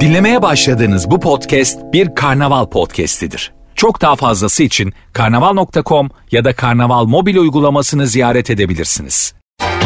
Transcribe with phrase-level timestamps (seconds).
[0.00, 3.52] Dinlemeye başladığınız bu podcast bir karnaval podcastidir.
[3.74, 9.34] Çok daha fazlası için karnaval.com ya da karnaval mobil uygulamasını ziyaret edebilirsiniz.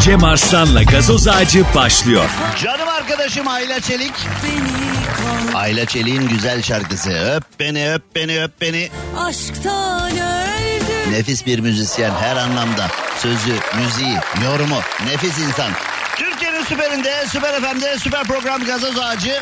[0.01, 2.29] Cem Arslan'la gazoz ağacı başlıyor.
[2.63, 4.13] Canım arkadaşım Ayla Çelik.
[5.53, 7.09] Ayla Çelik'in güzel şarkısı.
[7.09, 8.89] Öp beni öp beni öp beni.
[9.17, 11.11] Aşktan öldüm.
[11.11, 12.87] Nefis bir müzisyen her anlamda.
[13.17, 14.77] Sözü, müziği, yorumu.
[15.05, 15.71] Nefis insan.
[16.69, 19.33] Süperinde, süper FM'de, süper program gazoz ağacı.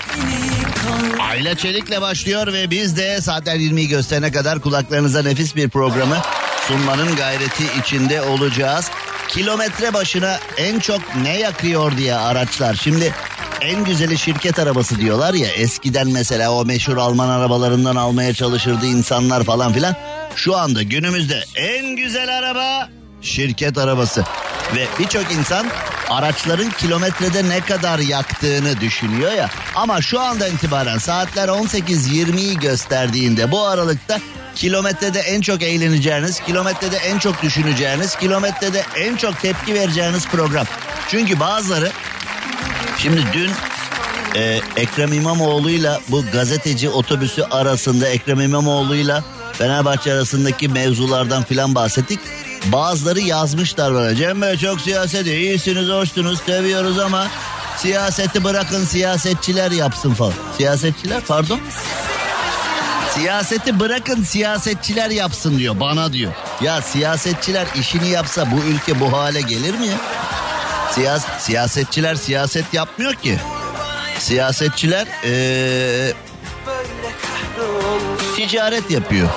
[1.20, 6.18] Ayla Çelik'le başlıyor ve biz de saatler 20'yi gösterene kadar kulaklarınıza nefis bir programı
[6.68, 8.91] sunmanın gayreti içinde olacağız.
[9.27, 12.73] Kilometre başına en çok ne yakıyor diye araçlar.
[12.76, 13.13] Şimdi
[13.62, 19.44] en güzeli şirket arabası diyorlar ya eskiden mesela o meşhur Alman arabalarından almaya çalışırdı insanlar
[19.44, 19.96] falan filan.
[20.35, 22.90] Şu anda günümüzde en güzel araba
[23.23, 24.23] şirket arabası.
[24.76, 25.68] Ve birçok insan
[26.09, 29.49] araçların kilometrede ne kadar yaktığını düşünüyor ya.
[29.76, 34.20] Ama şu anda itibaren saatler 18.20'yi gösterdiğinde bu aralıkta
[34.55, 40.66] kilometrede en çok eğleneceğiniz, kilometrede en çok düşüneceğiniz, kilometrede en çok tepki vereceğiniz program.
[41.10, 41.91] Çünkü bazıları
[42.98, 43.51] şimdi dün
[44.35, 52.20] e, Ekrem İmamoğlu'yla bu gazeteci otobüsü arasında Ekrem İmamoğlu'yla Fenerbahçe arasındaki mevzulardan filan bahsettik.
[52.66, 54.16] Bazıları yazmışlar bana.
[54.16, 57.28] Cem Bey çok siyaset iyisiniz, hoştunuz, seviyoruz ama
[57.78, 60.34] siyaseti bırakın siyasetçiler yapsın falan.
[60.58, 61.60] Siyasetçiler pardon.
[63.14, 66.34] Siyaseti bırakın siyasetçiler yapsın diyor bana diyor.
[66.62, 69.97] Ya siyasetçiler işini yapsa bu ülke bu hale gelir mi ya?
[70.91, 73.38] Siyas siyasetçiler siyaset yapmıyor ki.
[74.19, 76.14] Siyasetçiler ee,
[78.36, 79.30] ticaret yapıyor.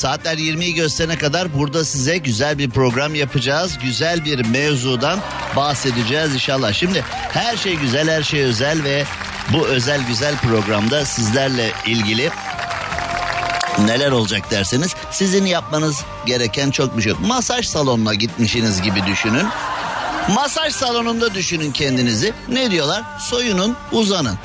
[0.00, 3.78] Saatler 20'yi gösterene kadar burada size güzel bir program yapacağız.
[3.82, 5.18] Güzel bir mevzudan
[5.56, 6.72] bahsedeceğiz inşallah.
[6.72, 9.04] Şimdi her şey güzel her şey özel ve
[9.52, 12.30] bu özel güzel programda sizlerle ilgili
[13.78, 17.20] neler olacak derseniz sizin yapmanız gereken çok bir şey yok.
[17.20, 19.46] Masaj salonuna gitmişsiniz gibi düşünün.
[20.28, 22.32] Masaj salonunda düşünün kendinizi.
[22.48, 23.02] Ne diyorlar?
[23.18, 24.38] Soyunun, uzanın.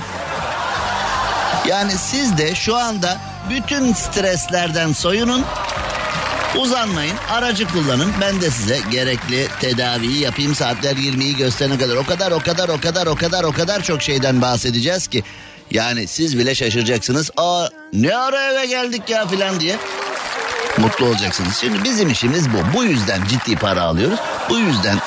[1.68, 5.46] Yani siz de şu anda bütün streslerden soyunun.
[6.58, 8.12] Uzanmayın, aracı kullanın.
[8.22, 10.56] Ben de size gerekli tedaviyi yapayım.
[10.56, 11.96] Saatler 20'yi gösterene kadar.
[11.96, 15.24] O kadar, o kadar, o kadar, o kadar, o kadar çok şeyden bahsedeceğiz ki.
[15.72, 17.32] Yani siz bile şaşıracaksınız.
[17.38, 19.78] Aa ne ara eve geldik ya filan diye.
[20.78, 21.58] Mutlu olacaksınız.
[21.58, 22.78] Şimdi bizim işimiz bu.
[22.78, 24.20] Bu yüzden ciddi para alıyoruz.
[24.50, 24.98] Bu yüzden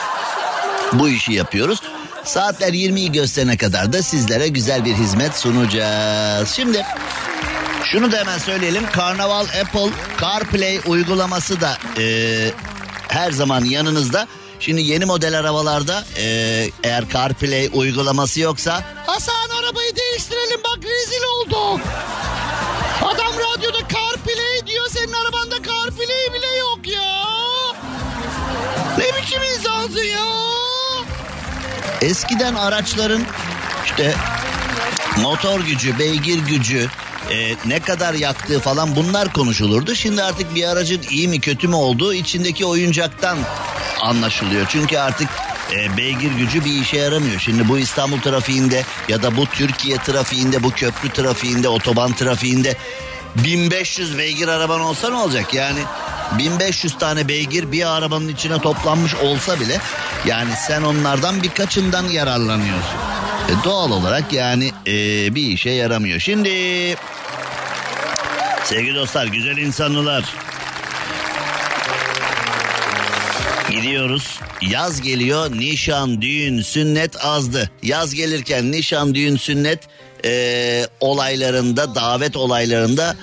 [0.93, 1.81] bu işi yapıyoruz.
[2.25, 6.51] Saatler 20'yi gösterene kadar da sizlere güzel bir hizmet sunacağız.
[6.51, 6.85] Şimdi
[7.85, 8.91] şunu da hemen söyleyelim.
[8.93, 9.91] Karnaval Apple
[10.21, 12.05] CarPlay uygulaması da e,
[13.09, 14.29] her zaman yanınızda.
[14.61, 16.25] Şimdi yeni model arabalarda e,
[16.85, 21.81] eğer CarPlay uygulaması yoksa Hasan arabayı değiştirelim bak rezil olduk.
[23.03, 27.25] Adam radyoda CarPlay diyor senin arabanda CarPlay bile yok ya.
[28.99, 30.25] Ne biçim insansın ya?
[32.03, 33.23] Eskiden araçların
[33.85, 34.15] işte
[35.23, 36.89] motor gücü, beygir gücü,
[37.31, 39.95] e, ne kadar yaktığı falan bunlar konuşulurdu.
[39.95, 43.39] Şimdi artık bir aracın iyi mi kötü mü olduğu içindeki oyuncaktan
[44.01, 44.67] anlaşılıyor.
[44.69, 45.29] Çünkü artık
[45.73, 47.41] e, beygir gücü bir işe yaramıyor.
[47.41, 52.77] Şimdi bu İstanbul trafiğinde ya da bu Türkiye trafiğinde, bu köprü trafiğinde, otoban trafiğinde
[53.37, 55.55] 1500 beygir araban olsa ne olacak?
[55.55, 55.81] Yani
[56.39, 59.79] 1500 tane beygir bir arabanın içine toplanmış olsa bile
[60.27, 63.18] yani sen onlardan birkaçından yararlanıyorsun.
[63.49, 64.93] E, doğal olarak yani e,
[65.35, 66.21] bir işe yaramıyor.
[66.21, 66.51] Şimdi
[68.65, 70.35] sevgili dostlar, güzel insanlılar.
[73.71, 74.41] Gidiyoruz.
[74.63, 75.53] Yaz geliyor.
[75.53, 77.71] Nişan, düğün, sünnet azdı.
[77.83, 79.79] Yaz gelirken nişan, düğün, sünnet
[80.25, 83.17] e, olaylarında, davet olaylarında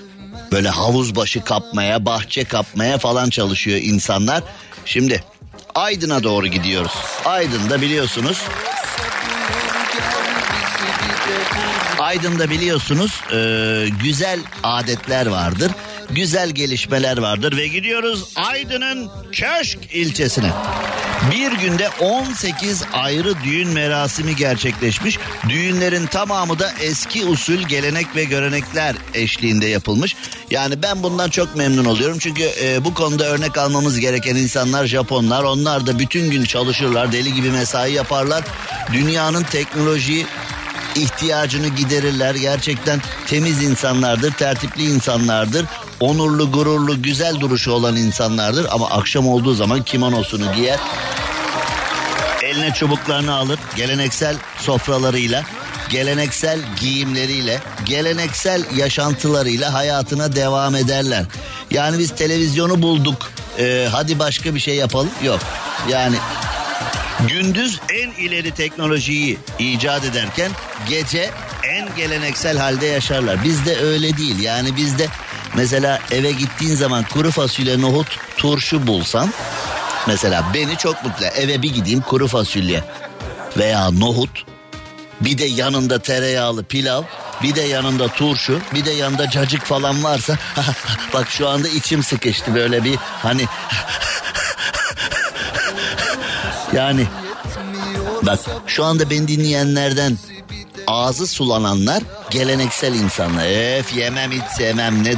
[0.51, 4.43] böyle havuz başı kapmaya, bahçe kapmaya falan çalışıyor insanlar.
[4.85, 5.23] Şimdi
[5.75, 6.93] Aydın'a doğru gidiyoruz.
[7.25, 8.41] Aydın'da biliyorsunuz
[12.05, 13.37] Aydın'da biliyorsunuz e,
[14.03, 15.71] güzel adetler vardır.
[16.11, 20.51] Güzel gelişmeler vardır ve gidiyoruz Aydın'ın Köşk ilçesine.
[21.31, 25.19] Bir günde 18 ayrı düğün merasimi gerçekleşmiş.
[25.49, 30.15] Düğünlerin tamamı da eski usul gelenek ve görenekler eşliğinde yapılmış.
[30.51, 32.17] Yani ben bundan çok memnun oluyorum.
[32.19, 35.43] Çünkü e, bu konuda örnek almamız gereken insanlar Japonlar.
[35.43, 38.43] Onlar da bütün gün çalışırlar, deli gibi mesai yaparlar.
[38.93, 40.25] Dünyanın teknolojiyi
[40.95, 42.35] ihtiyacını giderirler.
[42.35, 45.65] Gerçekten temiz insanlardır, tertipli insanlardır.
[45.99, 48.67] Onurlu, gururlu, güzel duruşu olan insanlardır.
[48.71, 50.79] Ama akşam olduğu zaman kimonosunu giyer.
[52.43, 53.59] Eline çubuklarını alır.
[53.75, 55.43] Geleneksel sofralarıyla,
[55.89, 61.25] geleneksel giyimleriyle, geleneksel yaşantılarıyla hayatına devam ederler.
[61.71, 63.31] Yani biz televizyonu bulduk.
[63.59, 65.09] Ee, hadi başka bir şey yapalım.
[65.23, 65.39] Yok.
[65.89, 66.15] Yani
[67.19, 70.51] Gündüz en ileri teknolojiyi icat ederken
[70.89, 71.29] gece
[71.63, 73.43] en geleneksel halde yaşarlar.
[73.43, 74.39] Bizde öyle değil.
[74.39, 75.07] Yani bizde
[75.55, 79.33] mesela eve gittiğin zaman kuru fasulye, nohut, turşu bulsan
[80.07, 81.25] mesela beni çok mutlu.
[81.25, 82.83] Eve bir gideyim kuru fasulye
[83.57, 84.45] veya nohut
[85.21, 87.03] bir de yanında tereyağlı pilav
[87.43, 90.37] bir de yanında turşu bir de yanında cacık falan varsa
[91.13, 93.45] bak şu anda içim sıkıştı böyle bir hani
[96.75, 97.05] yani
[98.23, 100.17] bak şu anda beni dinleyenlerden
[100.87, 103.77] ağzı sulananlar geleneksel insanlar.
[103.79, 105.15] Öf yemem hiç sevmem ne.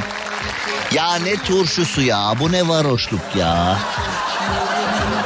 [0.94, 3.78] Ya ne turşusu ya bu ne varoşluk ya.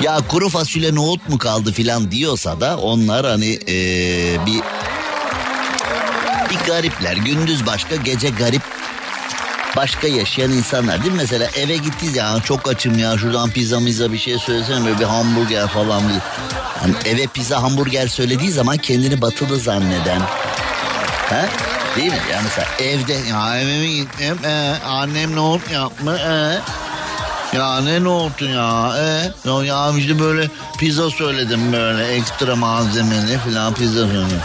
[0.02, 4.60] Ya kuru fasulye nohut mu kaldı filan diyorsa da onlar hani ee, bir
[6.50, 7.16] bir garipler.
[7.16, 8.62] Gündüz başka gece garip
[9.82, 11.18] başka yaşayan insanlar değil mi?
[11.18, 15.04] Mesela eve gittiğiz ya çok açım ya şuradan pizza miza bir şey söylesene böyle bir
[15.04, 16.14] hamburger falan bir.
[16.80, 20.20] Hani eve pizza hamburger söylediği zaman kendini batılı zanneden.
[21.30, 21.46] Ha?
[21.96, 22.18] Değil mi?
[22.32, 26.58] Yani mesela evde ya eve gittim e, annem nohut yapma e.
[27.56, 29.48] Ya ne nohutu ya e.
[29.48, 30.48] Ya, ya işte böyle
[30.78, 34.40] pizza söyledim böyle ekstra malzemeli falan pizza söyledim.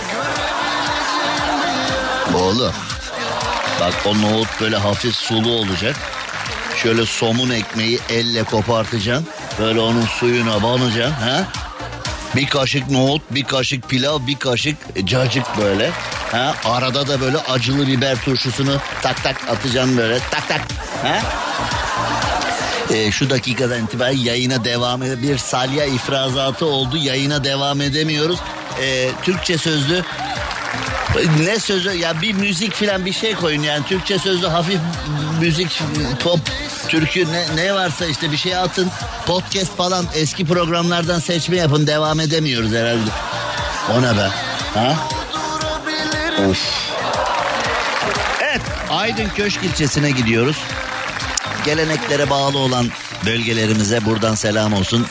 [2.36, 2.74] Oğlum
[3.82, 5.96] Bak o nohut böyle hafif sulu olacak.
[6.84, 9.28] Şöyle somun ekmeği elle kopartacaksın.
[9.60, 11.14] Böyle onun suyuna banacaksın.
[11.14, 11.44] Ha?
[12.36, 15.90] Bir kaşık nohut, bir kaşık pilav, bir kaşık cacık böyle.
[16.32, 16.56] Ha?
[16.66, 20.62] Arada da böyle acılı biber turşusunu tak tak atacaksın böyle tak tak.
[21.04, 21.20] Ha?
[22.94, 26.98] Ee, şu dakikadan itibaren yayına devam ede bir salya ifrazatı oldu.
[26.98, 28.40] Yayına devam edemiyoruz.
[28.82, 30.04] Ee, Türkçe sözlü
[31.46, 34.80] ne sözü ya bir müzik filan bir şey koyun yani Türkçe sözlü hafif
[35.40, 35.82] müzik
[36.24, 36.40] pop
[36.88, 38.92] türkü ne, ne varsa işte bir şey atın
[39.26, 43.10] podcast falan eski programlardan seçme yapın devam edemiyoruz herhalde.
[43.94, 44.30] O ne be?
[44.74, 44.96] Ha?
[46.50, 46.60] Of.
[48.42, 50.58] Evet Aydın Köşk ilçesine gidiyoruz.
[51.66, 52.88] Geleneklere bağlı olan
[53.26, 55.08] bölgelerimize buradan selam olsun.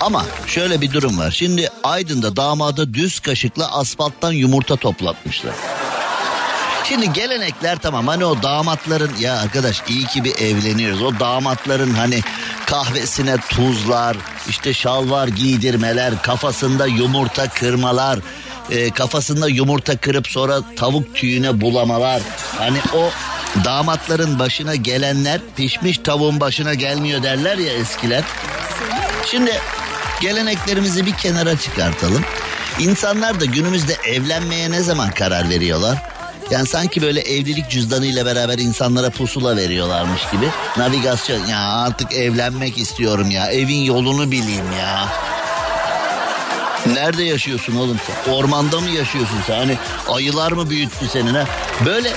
[0.00, 1.30] Ama şöyle bir durum var.
[1.30, 5.54] Şimdi Aydın'da damada düz kaşıkla asfalttan yumurta toplatmışlar.
[6.84, 11.02] Şimdi gelenekler tamam hani o damatların ya arkadaş iyi ki bir evleniyoruz.
[11.02, 12.20] O damatların hani
[12.66, 14.16] kahvesine tuzlar,
[14.48, 18.18] işte şalvar giydirmeler, kafasında yumurta kırmalar,
[18.70, 22.22] e, kafasında yumurta kırıp sonra tavuk tüyüne bulamalar.
[22.58, 23.10] Hani o
[23.64, 28.24] damatların başına gelenler pişmiş tavuğun başına gelmiyor derler ya eskiler.
[29.30, 29.60] Şimdi
[30.20, 32.24] geleneklerimizi bir kenara çıkartalım.
[32.78, 35.98] İnsanlar da günümüzde evlenmeye ne zaman karar veriyorlar?
[36.50, 40.48] Yani sanki böyle evlilik cüzdanıyla beraber insanlara pusula veriyorlarmış gibi.
[40.76, 43.46] Navigasyon ya artık evlenmek istiyorum ya.
[43.46, 45.08] Evin yolunu bileyim ya.
[46.86, 48.32] Nerede yaşıyorsun oğlum sen?
[48.32, 49.56] Ormanda mı yaşıyorsun sen?
[49.56, 49.78] Hani
[50.08, 51.44] ayılar mı büyüttü senin ha?
[51.86, 52.12] Böyle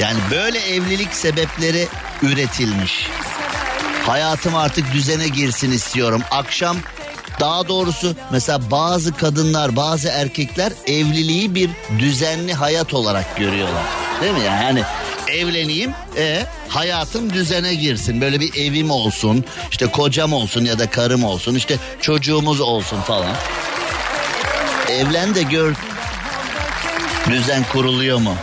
[0.00, 1.88] yani böyle evlilik sebepleri
[2.22, 3.08] üretilmiş.
[4.06, 6.22] Hayatım artık düzene girsin istiyorum.
[6.30, 6.76] Akşam
[7.40, 13.84] daha doğrusu mesela bazı kadınlar bazı erkekler evliliği bir düzenli hayat olarak görüyorlar.
[14.20, 14.64] Değil mi yani?
[14.64, 14.84] yani
[15.28, 18.20] evleneyim e hayatım düzene girsin.
[18.20, 23.34] Böyle bir evim olsun işte kocam olsun ya da karım olsun işte çocuğumuz olsun falan.
[24.88, 25.74] Evlen de gör
[27.30, 28.34] düzen kuruluyor mu?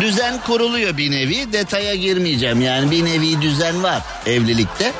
[0.00, 4.92] Düzen kuruluyor bir nevi detaya girmeyeceğim yani bir nevi düzen var evlilikte.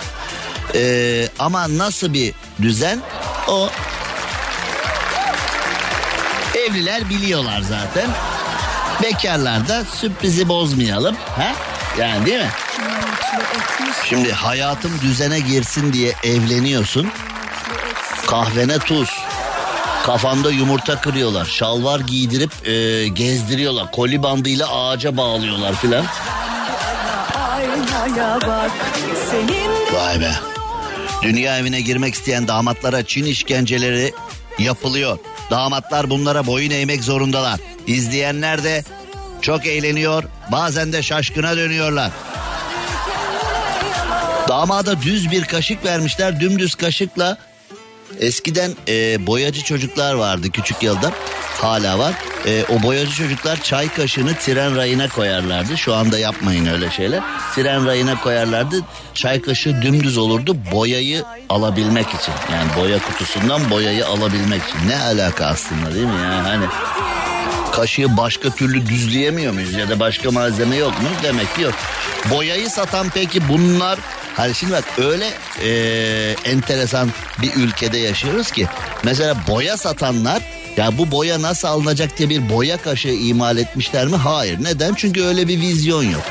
[0.74, 3.00] Ee, ama nasıl bir düzen
[3.48, 3.68] o
[6.68, 8.10] evliler biliyorlar zaten.
[9.02, 11.16] Bekarlar da sürprizi bozmayalım.
[11.36, 11.52] Ha?
[11.98, 12.50] Yani değil mi?
[14.08, 17.08] Şimdi hayatım düzene girsin diye evleniyorsun.
[18.26, 19.10] Kahvene tuz.
[20.06, 21.44] Kafanda yumurta kırıyorlar.
[21.44, 23.90] Şalvar giydirip e, gezdiriyorlar.
[23.90, 26.04] Koli bandıyla ağaca bağlıyorlar filan.
[29.92, 30.55] Vay be.
[31.26, 34.12] Dünya evine girmek isteyen damatlara Çin işkenceleri
[34.58, 35.18] yapılıyor.
[35.50, 37.60] Damatlar bunlara boyun eğmek zorundalar.
[37.86, 38.84] İzleyenler de
[39.42, 40.24] çok eğleniyor.
[40.52, 42.10] Bazen de şaşkına dönüyorlar.
[44.48, 46.40] Damada düz bir kaşık vermişler.
[46.40, 47.38] Dümdüz kaşıkla
[48.20, 51.12] eskiden e, boyacı çocuklar vardı küçük yılda.
[51.56, 52.14] Hala var.
[52.46, 55.78] Ee, o boyacı çocuklar çay kaşığını tren rayına koyarlardı.
[55.78, 57.20] Şu anda yapmayın öyle şeyler.
[57.54, 58.82] Tren rayına koyarlardı.
[59.14, 62.34] Çay kaşığı dümdüz olurdu boyayı alabilmek için.
[62.52, 64.88] Yani boya kutusundan boyayı alabilmek için.
[64.88, 66.20] Ne alaka aslında değil mi?
[66.22, 66.64] Yani hani
[67.72, 71.08] kaşığı başka türlü düzleyemiyor muyuz ya da başka malzeme yok mu?
[71.22, 71.74] Demek ki yok.
[72.30, 73.98] Boyayı satan peki bunlar
[74.36, 75.30] Hani şimdi bak öyle
[75.62, 75.70] e,
[76.44, 77.10] enteresan
[77.42, 78.66] bir ülkede yaşıyoruz ki
[79.04, 80.42] mesela boya satanlar
[80.76, 84.16] ya bu boya nasıl alınacak diye bir boya kaşığı imal etmişler mi?
[84.16, 84.64] Hayır.
[84.64, 84.94] Neden?
[84.94, 86.22] Çünkü öyle bir vizyon yok.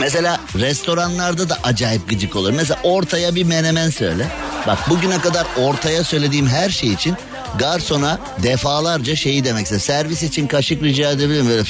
[0.00, 2.52] Mesela restoranlarda da acayip gıcık olur.
[2.56, 4.26] Mesela ortaya bir menemen söyle.
[4.66, 7.16] Bak bugüne kadar ortaya söylediğim her şey için
[7.58, 9.80] garsona defalarca şeyi demek istedim.
[9.80, 11.48] Servis için kaşık rica edebilir miyim?
[11.48, 11.64] Böyle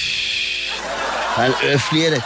[1.36, 2.20] hani öfleyerek.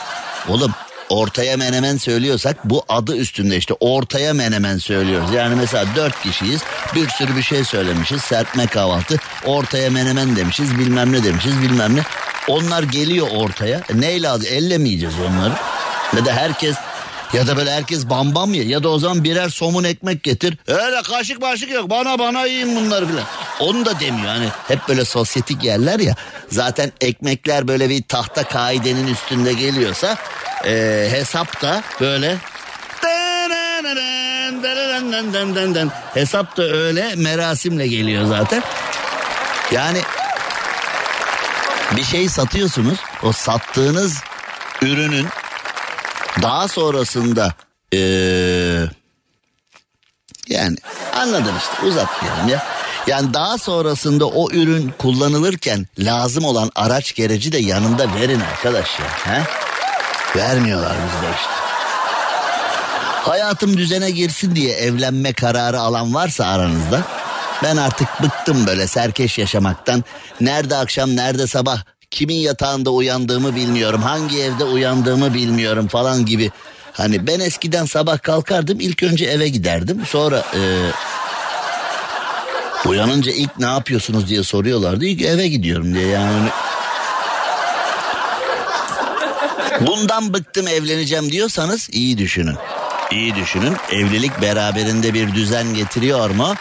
[0.48, 0.72] Oğlum
[1.14, 5.30] ortaya menemen söylüyorsak bu adı üstünde işte ortaya menemen söylüyoruz.
[5.32, 6.60] Yani mesela dört kişiyiz
[6.94, 12.02] bir sürü bir şey söylemişiz serpme kahvaltı ortaya menemen demişiz bilmem ne demişiz bilmem ne.
[12.48, 15.52] Onlar geliyor ortaya e, neyle adı elle mi yiyeceğiz onları?
[16.16, 16.76] Ya da herkes
[17.32, 20.58] ya da böyle herkes bam bam ye ya da o zaman birer somun ekmek getir.
[20.66, 23.24] Öyle kaşık başık yok bana bana yiyin bunları filan.
[23.60, 26.14] Onu da demiyor hani hep böyle sosyetik yerler ya.
[26.50, 30.16] Zaten ekmekler böyle bir tahta kaidenin üstünde geliyorsa
[30.66, 32.36] e, hesap da böyle
[36.14, 38.62] hesap da öyle merasimle geliyor zaten.
[39.72, 39.98] Yani
[41.96, 44.20] bir şey satıyorsunuz o sattığınız
[44.82, 45.26] ürünün
[46.42, 47.54] daha sonrasında
[47.94, 47.98] ee,
[50.48, 50.76] yani
[51.14, 52.66] anladım işte uzatmayalım ya.
[53.06, 59.06] Yani daha sonrasında o ürün kullanılırken lazım olan araç gereci de yanında verin arkadaş ya.
[59.24, 59.42] He?
[60.36, 61.50] Vermiyorlar bizde işte.
[63.24, 67.00] Hayatım düzene girsin diye evlenme kararı alan varsa aranızda
[67.62, 70.04] ben artık bıktım böyle serkeş yaşamaktan.
[70.40, 74.02] Nerede akşam nerede sabah kimin yatağında uyandığımı bilmiyorum.
[74.02, 76.50] Hangi evde uyandığımı bilmiyorum falan gibi.
[76.92, 80.02] Hani ben eskiden sabah kalkardım ilk önce eve giderdim.
[80.06, 80.60] Sonra e,
[82.88, 85.04] uyanınca ilk ne yapıyorsunuz diye soruyorlardı.
[85.04, 86.48] İlk eve gidiyorum diye yani.
[89.80, 92.56] Bundan bıktım evleneceğim diyorsanız iyi düşünün.
[93.10, 93.76] İyi düşünün.
[93.92, 96.54] Evlilik beraberinde bir düzen getiriyor mu?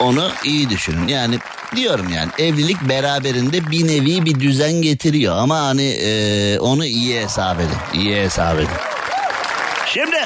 [0.00, 1.08] Onu iyi düşünün.
[1.08, 1.38] Yani
[1.76, 7.60] diyorum yani evlilik beraberinde bir nevi bir düzen getiriyor ama hani e, onu iyi hesap
[7.60, 8.00] edin.
[8.02, 8.68] İyi hesap edin.
[9.86, 10.16] Şimdi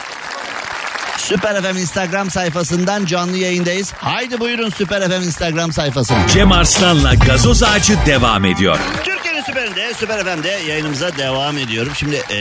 [1.18, 3.92] Süper FM Instagram sayfasından canlı yayındayız.
[3.92, 6.28] Haydi buyurun Süper FM Instagram sayfasına.
[6.28, 8.78] Cem Arslan'la gazoz ağacı devam ediyor.
[9.04, 11.92] Türkiye'nin süperinde, Süper FM'de yayınımıza devam ediyorum.
[11.96, 12.38] Şimdi e,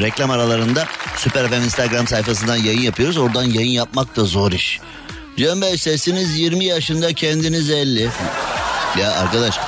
[0.00, 0.86] reklam aralarında
[1.16, 3.16] Süper FM Instagram sayfasından yayın yapıyoruz.
[3.16, 4.80] Oradan yayın yapmak da zor iş.
[5.36, 8.08] Cem Bey sesiniz 20 yaşında kendiniz 50.
[9.00, 9.58] Ya arkadaş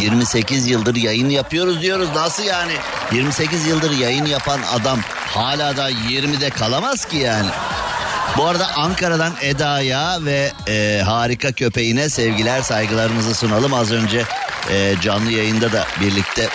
[0.00, 2.08] 28 yıldır yayın yapıyoruz diyoruz.
[2.14, 2.72] Nasıl yani?
[3.12, 4.98] 28 yıldır yayın yapan adam
[5.34, 7.48] hala da 20'de kalamaz ki yani.
[8.36, 13.74] Bu arada Ankara'dan Eda'ya ve e, harika köpeğine sevgiler saygılarımızı sunalım.
[13.74, 14.24] Az önce
[14.70, 16.48] e, canlı yayında da birlikte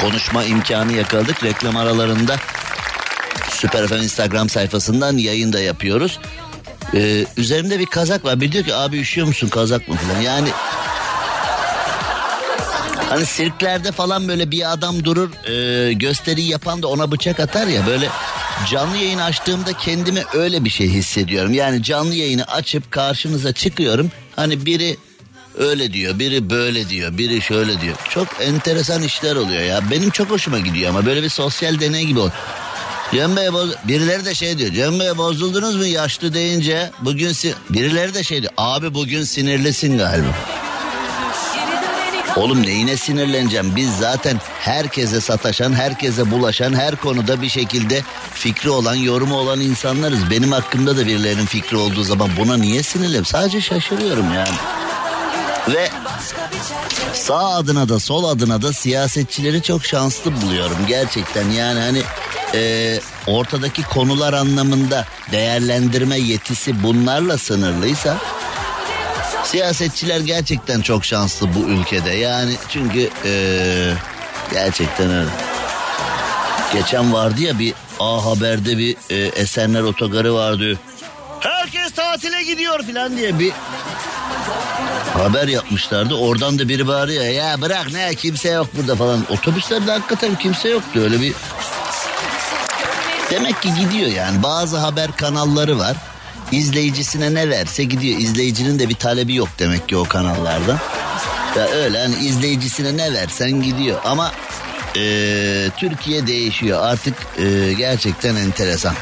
[0.00, 1.44] konuşma imkanı yakaladık.
[1.44, 2.36] Reklam aralarında
[3.50, 6.18] Süper FM Instagram sayfasından yayın da yapıyoruz.
[6.94, 8.40] Ee, üzerimde bir kazak var.
[8.40, 10.20] Bir diyor ki abi üşüyor musun kazak mı falan.
[10.20, 10.48] Yani
[13.08, 17.86] Hani sirklerde falan böyle bir adam durur e, gösteri yapan da ona bıçak atar ya
[17.86, 18.08] böyle
[18.70, 21.52] canlı yayın açtığımda kendimi öyle bir şey hissediyorum.
[21.52, 24.96] Yani canlı yayını açıp karşınıza çıkıyorum hani biri
[25.58, 27.96] öyle diyor biri böyle diyor biri şöyle diyor.
[28.08, 32.18] Çok enteresan işler oluyor ya benim çok hoşuma gidiyor ama böyle bir sosyal deney gibi
[32.18, 32.34] oluyor.
[33.12, 33.70] Cem Bey boz...
[33.84, 34.72] birileri de şey diyor.
[34.72, 37.54] Cem Bey bozuldunuz mu yaşlı deyince bugün si...
[37.70, 38.52] birileri de şey diyor.
[38.56, 40.28] Abi bugün sinirlisin galiba.
[42.36, 43.76] Oğlum neyine sinirleneceğim?
[43.76, 48.02] Biz zaten herkese sataşan, herkese bulaşan, her konuda bir şekilde
[48.34, 50.30] fikri olan, yorumu olan insanlarız.
[50.30, 53.26] Benim hakkımda da birilerinin fikri olduğu zaman buna niye sinirleniyorum?
[53.26, 54.83] Sadece şaşırıyorum yani.
[55.68, 55.90] Ve
[57.12, 61.50] sağ adına da sol adına da siyasetçileri çok şanslı buluyorum gerçekten.
[61.50, 62.02] Yani hani
[62.54, 68.18] e, ortadaki konular anlamında değerlendirme yetisi bunlarla sınırlıysa
[69.44, 72.10] siyasetçiler gerçekten çok şanslı bu ülkede.
[72.10, 73.32] Yani çünkü e,
[74.52, 75.30] gerçekten öyle.
[76.72, 80.78] Geçen vardı ya bir A Haber'de bir e, Esenler Otogarı vardı.
[81.40, 83.52] Herkes tatile gidiyor falan diye bir
[85.22, 86.14] haber yapmışlardı.
[86.14, 89.20] Oradan da biri bağırıyor ya bırak ne kimse yok burada falan.
[89.30, 91.34] Otobüslerde hakikaten kimse yoktu öyle bir.
[93.30, 95.96] Demek ki gidiyor yani bazı haber kanalları var.
[96.52, 98.18] izleyicisine ne verse gidiyor.
[98.18, 100.78] İzleyicinin de bir talebi yok demek ki o kanallarda.
[101.56, 104.32] Ya öyle hani izleyicisine ne versen gidiyor ama
[104.96, 105.00] e,
[105.76, 108.94] Türkiye değişiyor artık e, gerçekten enteresan.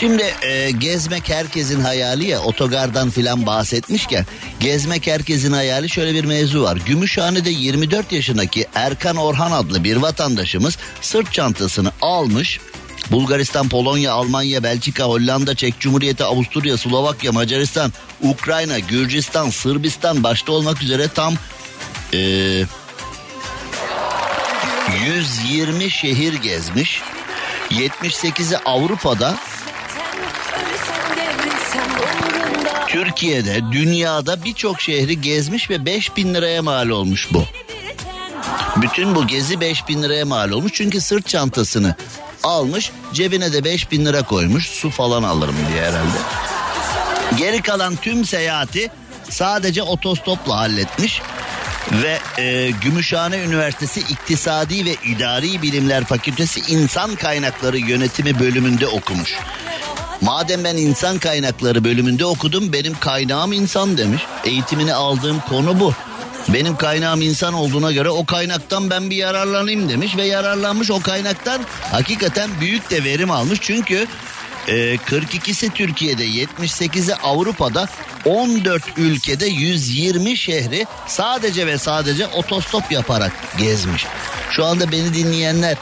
[0.00, 4.26] Şimdi e, gezmek herkesin hayali ya otogardan filan bahsetmişken
[4.60, 6.76] gezmek herkesin hayali şöyle bir mevzu var.
[6.86, 12.60] Gümüşhane'de 24 yaşındaki Erkan Orhan adlı bir vatandaşımız sırt çantasını almış
[13.10, 20.82] Bulgaristan, Polonya, Almanya, Belçika, Hollanda, Çek Cumhuriyeti, Avusturya, Slovakya, Macaristan, Ukrayna, Gürcistan, Sırbistan başta olmak
[20.82, 21.34] üzere tam
[22.14, 22.18] e,
[25.06, 27.02] 120 şehir gezmiş.
[27.70, 29.36] 78'i Avrupa'da,
[32.96, 37.44] Türkiye'de, dünyada birçok şehri gezmiş ve 5000 liraya mal olmuş bu.
[38.76, 41.94] Bütün bu gezi 5000 liraya mal olmuş çünkü sırt çantasını
[42.42, 46.18] almış cebine de 5000 lira koymuş su falan alırım diye herhalde.
[47.38, 48.90] Geri kalan tüm seyahati
[49.30, 51.22] sadece otostopla halletmiş
[51.92, 59.36] ve e, Gümüşhane Üniversitesi İktisadi ve İdari Bilimler Fakültesi İnsan Kaynakları Yönetimi bölümünde okumuş.
[60.20, 64.22] Madem ben insan kaynakları bölümünde okudum benim kaynağım insan demiş.
[64.44, 65.94] Eğitimini aldığım konu bu.
[66.48, 71.60] Benim kaynağım insan olduğuna göre o kaynaktan ben bir yararlanayım demiş ve yararlanmış o kaynaktan
[71.92, 73.58] hakikaten büyük de verim almış.
[73.62, 74.06] Çünkü
[74.68, 77.88] e, 42'si Türkiye'de 78'i Avrupa'da
[78.24, 84.06] 14 ülkede 120 şehri sadece ve sadece otostop yaparak gezmiş.
[84.50, 85.76] Şu anda beni dinleyenler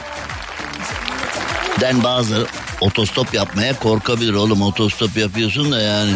[1.81, 2.47] den bazı
[2.81, 6.11] otostop yapmaya korkabilir oğlum otostop yapıyorsun da yani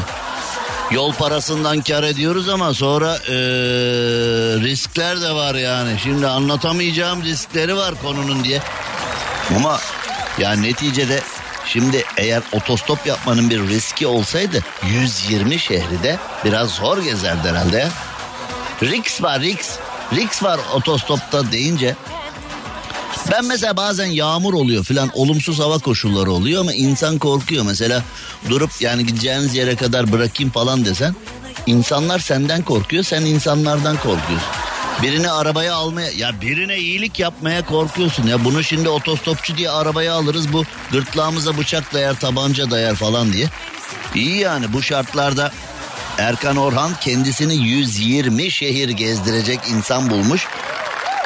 [0.91, 3.33] Yol parasından kar ediyoruz ama sonra ee,
[4.61, 5.99] riskler de var yani.
[6.03, 8.61] Şimdi anlatamayacağım riskleri var konunun diye.
[9.55, 9.79] Ama
[10.39, 11.21] yani neticede
[11.65, 17.87] şimdi eğer otostop yapmanın bir riski olsaydı 120 şehri de biraz zor gezerdi herhalde.
[18.83, 19.77] Riks var Riks.
[20.15, 21.95] Riks var otostopta deyince
[23.31, 27.65] ben mesela bazen yağmur oluyor filan olumsuz hava koşulları oluyor ama insan korkuyor.
[27.65, 28.03] Mesela
[28.49, 31.15] durup yani gideceğiniz yere kadar bırakayım falan desen
[31.65, 34.49] insanlar senden korkuyor sen insanlardan korkuyorsun.
[35.01, 40.53] Birini arabaya almaya ya birine iyilik yapmaya korkuyorsun ya bunu şimdi otostopçu diye arabaya alırız
[40.53, 43.47] bu gırtlağımıza bıçak dayar tabanca dayar falan diye.
[44.15, 45.51] İyi yani bu şartlarda
[46.17, 50.47] Erkan Orhan kendisini 120 şehir gezdirecek insan bulmuş.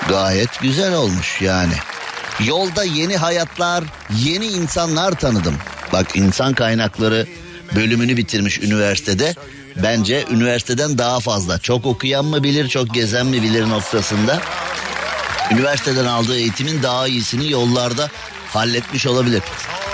[0.09, 1.73] Gayet güzel olmuş yani.
[2.45, 3.83] Yolda yeni hayatlar,
[4.25, 5.55] yeni insanlar tanıdım.
[5.93, 7.27] Bak insan kaynakları
[7.75, 9.35] bölümünü bitirmiş üniversitede.
[9.75, 11.59] Bence üniversiteden daha fazla.
[11.59, 14.41] Çok okuyan mı bilir, çok gezen mi bilir noktasında.
[15.51, 18.09] Üniversiteden aldığı eğitimin daha iyisini yollarda
[18.49, 19.41] halletmiş olabilir.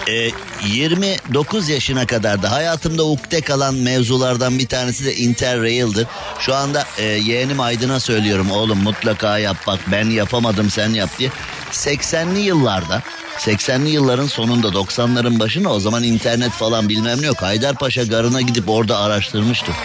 [0.08, 0.32] Ee,
[0.68, 6.08] 29 yaşına kadar da hayatımda ukde kalan mevzulardan bir tanesi de Interrail'dir.
[6.40, 11.30] Şu anda e, yeğenim Aydın'a söylüyorum oğlum mutlaka yap bak ben yapamadım sen yap diye.
[11.72, 13.02] 80'li yıllarda
[13.38, 17.42] 80'li yılların sonunda 90'ların başına o zaman internet falan bilmem ne yok.
[17.42, 19.76] Haydarpaşa garına gidip orada araştırmıştım.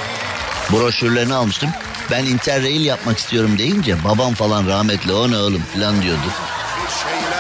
[0.73, 1.71] Broşürlerini almıştım.
[2.11, 6.54] Ben interrail yapmak istiyorum deyince babam falan rahmetli o ne oğlum falan diyordu.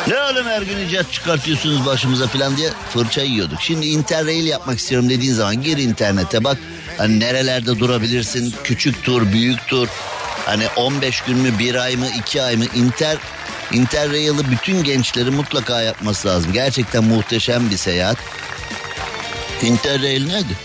[0.08, 3.58] Ne oğlum her gün icat çıkartıyorsunuz başımıza falan diye fırça yiyorduk.
[3.62, 6.58] Şimdi interrail yapmak istiyorum dediğin zaman gir internete bak.
[6.98, 9.88] Hani nerelerde durabilirsin küçük tur büyük tur.
[10.46, 13.16] Hani 15 gün mü bir ay mı iki ay mı inter
[13.72, 16.52] Interrail'ı bütün gençlerin mutlaka yapması lazım.
[16.52, 18.16] Gerçekten muhteşem bir seyahat.
[19.62, 20.56] Interrail nedir?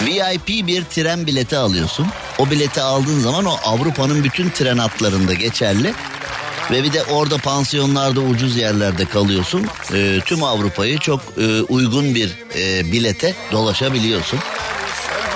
[0.00, 2.06] VIP bir tren bileti alıyorsun.
[2.38, 5.94] O bileti aldığın zaman o Avrupa'nın bütün tren hatlarında geçerli.
[6.70, 9.66] Ve bir de orada pansiyonlarda ucuz yerlerde kalıyorsun.
[9.94, 14.38] E, tüm Avrupa'yı çok e, uygun bir e, bilete dolaşabiliyorsun.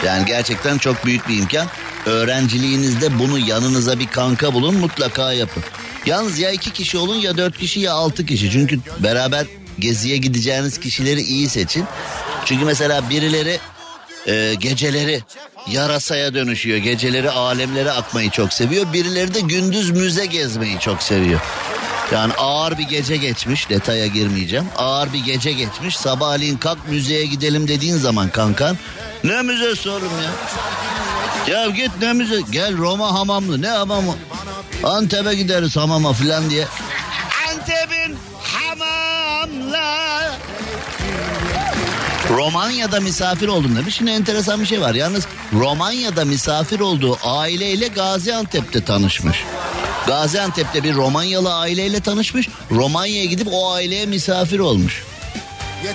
[0.06, 1.66] Yani gerçekten çok büyük bir imkan.
[2.06, 5.62] Öğrenciliğinizde bunu yanınıza bir kanka bulun mutlaka yapın.
[6.06, 8.50] Yalnız ya iki kişi olun ya dört kişi ya altı kişi.
[8.50, 9.46] Çünkü beraber
[9.78, 11.84] geziye gideceğiniz kişileri iyi seçin.
[12.44, 13.58] Çünkü mesela birileri
[14.26, 15.22] e, geceleri
[15.70, 16.78] yarasaya dönüşüyor.
[16.78, 18.92] Geceleri alemlere akmayı çok seviyor.
[18.92, 21.40] Birileri de gündüz müze gezmeyi çok seviyor.
[22.12, 24.66] Yani ağır bir gece geçmiş detaya girmeyeceğim.
[24.76, 28.78] Ağır bir gece geçmiş sabahleyin kalk müzeye gidelim dediğin zaman kankan.
[29.24, 30.30] Ne müzesi oğlum ya?
[31.54, 34.14] Ya git ne müze gel Roma hamamlı ne hamamı?
[34.84, 36.66] Antep'e gideriz hamama filan diye.
[37.50, 40.03] Antep'in hamamla.
[42.30, 43.94] Romanya'da misafir oldum demiş.
[43.94, 44.94] Şimdi enteresan bir şey var.
[44.94, 49.44] Yalnız Romanya'da misafir olduğu aileyle Gaziantep'te tanışmış.
[50.06, 52.48] Gaziantep'te bir Romanyalı aileyle tanışmış.
[52.70, 55.04] Romanya'ya gidip o aileye misafir olmuş.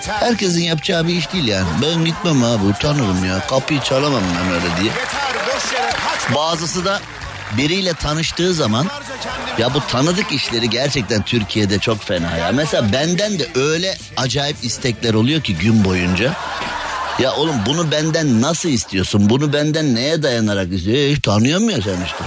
[0.07, 1.67] Herkesin yapacağı bir iş değil yani.
[1.81, 3.47] Ben gitmem abi utanırım ya.
[3.47, 4.91] Kapıyı çalamam ben öyle diye.
[6.35, 6.99] Bazısı da
[7.57, 8.87] biriyle tanıştığı zaman
[9.57, 12.51] ya bu tanıdık işleri gerçekten Türkiye'de çok fena ya.
[12.51, 16.33] Mesela benden de öyle acayip istekler oluyor ki gün boyunca.
[17.19, 19.29] Ya oğlum bunu benden nasıl istiyorsun?
[19.29, 21.03] Bunu benden neye dayanarak istiyorsun?
[21.03, 22.23] E, hiç tanıyorum ya sen işte.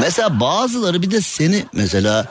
[0.00, 2.26] Mesela bazıları bir de seni mesela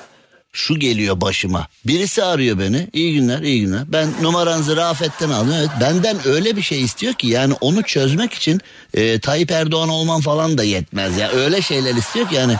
[0.51, 1.67] şu geliyor başıma.
[1.87, 2.89] Birisi arıyor beni.
[2.93, 3.81] İyi günler, iyi günler.
[3.87, 5.53] Ben numaranızı Rafet'ten aldım.
[5.59, 8.61] Evet, benden öyle bir şey istiyor ki yani onu çözmek için
[8.93, 11.31] e, Tayyip Erdoğan olman falan da yetmez ya.
[11.31, 12.55] Öyle şeyler istiyor ki yani.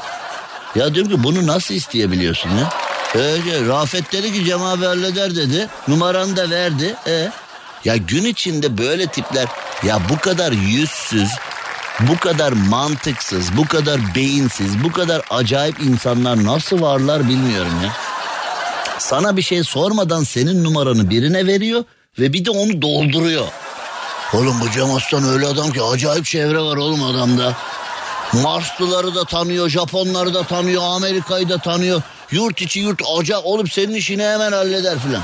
[0.75, 2.69] Ya diyorum ki bunu nasıl isteyebiliyorsun ya?
[3.15, 5.67] Evet, Rafet dedi ki Cem abi halleder dedi.
[5.88, 6.95] Numaranı da verdi.
[7.08, 7.32] E,
[7.86, 9.47] ya gün içinde böyle tipler
[9.84, 11.30] ya bu kadar yüzsüz,
[12.08, 17.94] bu kadar mantıksız, bu kadar beyinsiz, bu kadar acayip insanlar nasıl varlar bilmiyorum ya.
[18.98, 21.84] Sana bir şey sormadan senin numaranı birine veriyor
[22.20, 23.46] ve bir de onu dolduruyor.
[24.34, 27.54] Oğlum bu Cem Aslan öyle adam ki acayip çevre var oğlum adamda.
[28.34, 32.02] Marslıları da tanıyor, Japonları da tanıyor, Amerika'yı da tanıyor.
[32.32, 35.22] Yurt içi yurt acayip oğlum senin işini hemen halleder filan.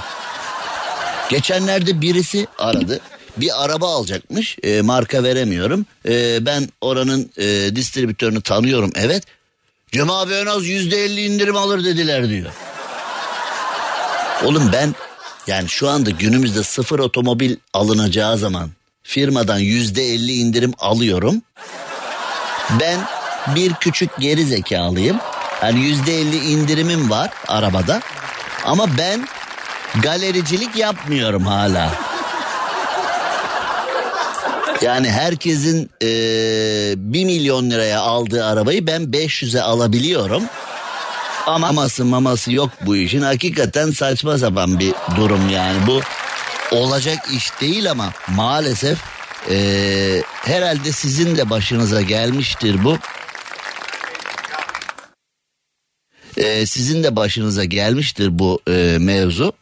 [1.29, 2.99] Geçenlerde birisi aradı.
[3.37, 4.57] Bir araba alacakmış.
[4.63, 5.85] E, marka veremiyorum.
[6.07, 8.91] E, ben oranın e, distribütörünü tanıyorum.
[8.95, 9.23] Evet.
[9.91, 12.51] Cem abi en az yüzde elli indirim alır dediler diyor.
[14.43, 14.95] Oğlum ben
[15.47, 18.69] yani şu anda günümüzde sıfır otomobil alınacağı zaman
[19.03, 21.41] firmadan yüzde elli indirim alıyorum.
[22.79, 22.99] Ben
[23.55, 25.17] bir küçük geri zekalıyım.
[25.63, 28.01] Yani yüzde elli indirimim var arabada.
[28.65, 29.27] Ama ben
[30.01, 32.14] galericilik yapmıyorum hala.
[34.81, 36.07] Yani herkesin e,
[36.97, 40.43] 1 milyon liraya aldığı arabayı ben 500'e alabiliyorum.
[41.45, 43.21] Ama maması maması yok bu işin.
[43.21, 45.87] Hakikaten saçma sapan bir durum yani.
[45.87, 46.01] Bu
[46.71, 48.99] olacak iş değil ama maalesef
[49.49, 49.57] e,
[50.23, 52.97] herhalde sizin de başınıza gelmiştir bu.
[56.37, 59.53] E, sizin de başınıza gelmiştir bu e, mevzu.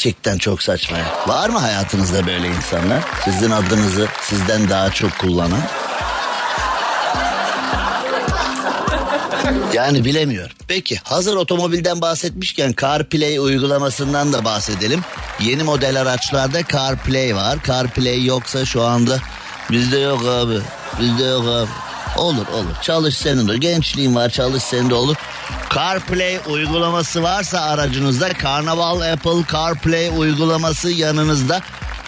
[0.00, 1.04] Gerçekten çok saçma ya.
[1.26, 3.02] Var mı hayatınızda böyle insanlar?
[3.24, 5.60] Sizin adınızı sizden daha çok kullanan?
[9.72, 10.56] Yani bilemiyorum.
[10.68, 15.00] Peki hazır otomobilden bahsetmişken CarPlay uygulamasından da bahsedelim.
[15.40, 17.58] Yeni model araçlarda CarPlay var.
[17.66, 19.18] CarPlay yoksa şu anda
[19.70, 20.58] bizde yok abi.
[21.00, 21.70] Bizde yok abi.
[22.16, 22.74] Olur olur.
[22.82, 23.56] Çalış senin de.
[23.56, 25.16] Gençliğin var çalış senin de olur.
[25.74, 31.60] CarPlay uygulaması varsa aracınızda Carnaval Apple CarPlay uygulaması yanınızda.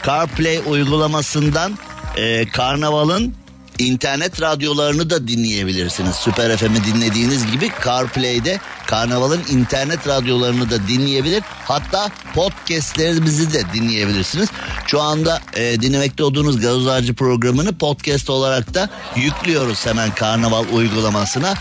[0.06, 1.78] CarPlay uygulamasından
[2.16, 3.34] e, Karnaval'ın
[3.78, 6.16] internet radyolarını da dinleyebilirsiniz.
[6.16, 11.42] Süper FM'i dinlediğiniz gibi CarPlay'de Karnaval'ın internet radyolarını da dinleyebilir.
[11.64, 14.48] Hatta podcastlerimizi de dinleyebilirsiniz.
[14.86, 21.54] Şu anda e, dinlemekte olduğunuz Gazoz Ağacı programını podcast olarak da yüklüyoruz hemen Karnaval uygulamasına.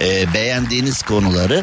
[0.00, 1.62] E, beğendiğiniz konuları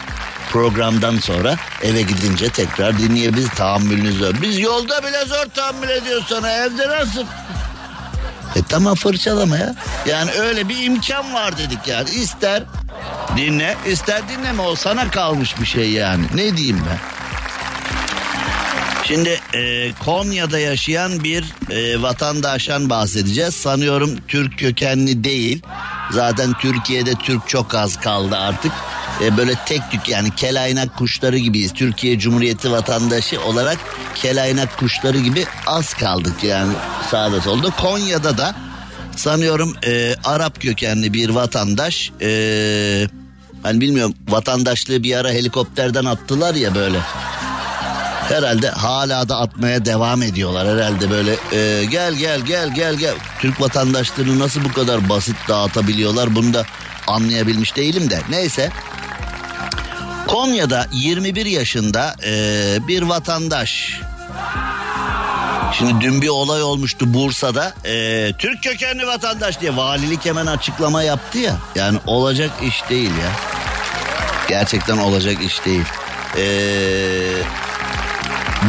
[0.52, 3.50] programdan sonra eve gidince tekrar dinleyebiliriz.
[3.50, 4.42] Tahammülünüz var.
[4.42, 6.52] Biz yolda bile zor tahammül ediyoruz sana.
[6.52, 7.26] Evde nasıl?
[8.56, 9.76] E tamam fırçalama ya.
[10.08, 12.10] Yani öyle bir imkan var dedik yani.
[12.10, 12.64] İster
[13.38, 16.26] dinle ister dinleme o sana kalmış bir şey yani.
[16.36, 17.00] Ne diyeyim ben?
[19.04, 23.56] Şimdi e, Konya'da yaşayan bir e, vatandaştan bahsedeceğiz.
[23.56, 25.62] Sanıyorum Türk kökenli değil.
[26.12, 28.72] Zaten Türkiye'de Türk çok az kaldı artık.
[29.24, 31.74] E, böyle tek tük yani kelaynak kuşları gibiyiz.
[31.74, 33.78] Türkiye Cumhuriyeti vatandaşı olarak
[34.16, 36.74] kelaynak kuşları gibi az kaldık yani
[37.12, 37.70] sağda solda.
[37.70, 38.56] Konya'da da
[39.16, 42.12] sanıyorum e, Arap kökenli bir vatandaş...
[42.22, 43.08] E,
[43.64, 47.00] hani bilmiyorum vatandaşlığı bir ara helikopterden attılar ya böyle.
[48.30, 53.16] Herhalde hala da atmaya devam ediyorlar herhalde böyle e, gel gel gel gel gel.
[53.40, 56.66] Türk vatandaşlarını nasıl bu kadar basit dağıtabiliyorlar bunu da
[57.08, 58.72] anlayabilmiş değilim de neyse.
[60.28, 64.02] Konya'da 21 yaşında e, bir vatandaş
[65.78, 67.74] Şimdi dün bir olay olmuştu Bursa'da.
[67.86, 71.56] E, Türk kökenli vatandaş diye valilik hemen açıklama yaptı ya.
[71.76, 73.32] Yani olacak iş değil ya.
[74.50, 75.86] Gerçekten olacak iş değil.
[76.38, 76.42] Ee,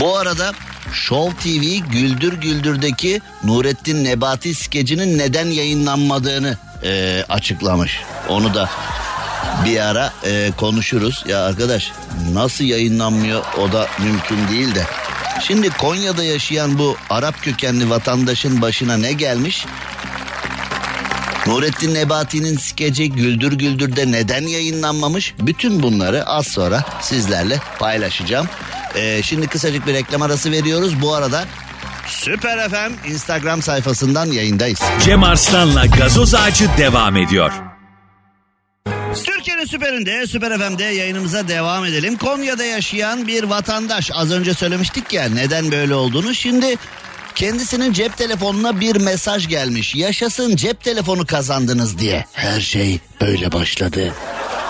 [0.00, 0.52] bu arada
[0.92, 8.00] Show TV Güldür Güldür'deki Nurettin Nebati skecinin neden yayınlanmadığını e, açıklamış.
[8.28, 8.70] Onu da
[9.64, 11.24] bir ara e, konuşuruz.
[11.28, 11.92] Ya arkadaş
[12.32, 14.84] nasıl yayınlanmıyor o da mümkün değil de.
[15.42, 19.66] Şimdi Konya'da yaşayan bu Arap kökenli vatandaşın başına ne gelmiş?
[21.48, 25.34] Nurettin Nebati'nin skeci Güldür Güldür'de neden yayınlanmamış?
[25.38, 28.48] Bütün bunları az sonra sizlerle paylaşacağım.
[28.94, 31.02] Ee, şimdi kısacık bir reklam arası veriyoruz.
[31.02, 31.44] Bu arada
[32.06, 34.80] Süper FM Instagram sayfasından yayındayız.
[35.04, 37.52] Cem Arslan'la gazoz ağacı devam ediyor.
[39.24, 42.16] Türkiye'nin süperinde, Süper FM'de yayınımıza devam edelim.
[42.16, 46.34] Konya'da yaşayan bir vatandaş az önce söylemiştik ya neden böyle olduğunu.
[46.34, 46.76] Şimdi
[47.38, 49.94] kendisinin cep telefonuna bir mesaj gelmiş.
[49.94, 52.24] Yaşasın cep telefonu kazandınız diye.
[52.33, 54.14] Her şey böyle başladı.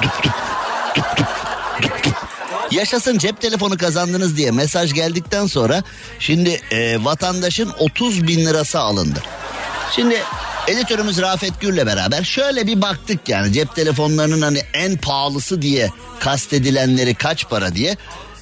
[0.03, 0.33] Dup dup,
[0.97, 2.15] dup dup, dup dup.
[2.71, 5.83] Yaşasın cep telefonu kazandınız diye mesaj geldikten sonra
[6.19, 9.23] şimdi e, vatandaşın 30 bin lirası alındı.
[9.97, 10.23] Şimdi
[10.67, 17.15] editörümüz Rafet Gür'le beraber şöyle bir baktık yani cep telefonlarının hani en pahalısı diye kastedilenleri
[17.15, 17.97] kaç para diye.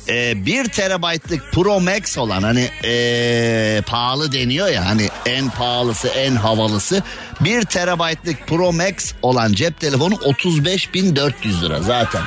[0.09, 6.37] Ee, 1 terabaytlık Pro Max olan hani ee, pahalı deniyor ya hani en pahalısı en
[6.37, 7.03] havalısı
[7.41, 12.23] 1 terabaytlık Pro Max olan cep telefonu 35.400 lira zaten.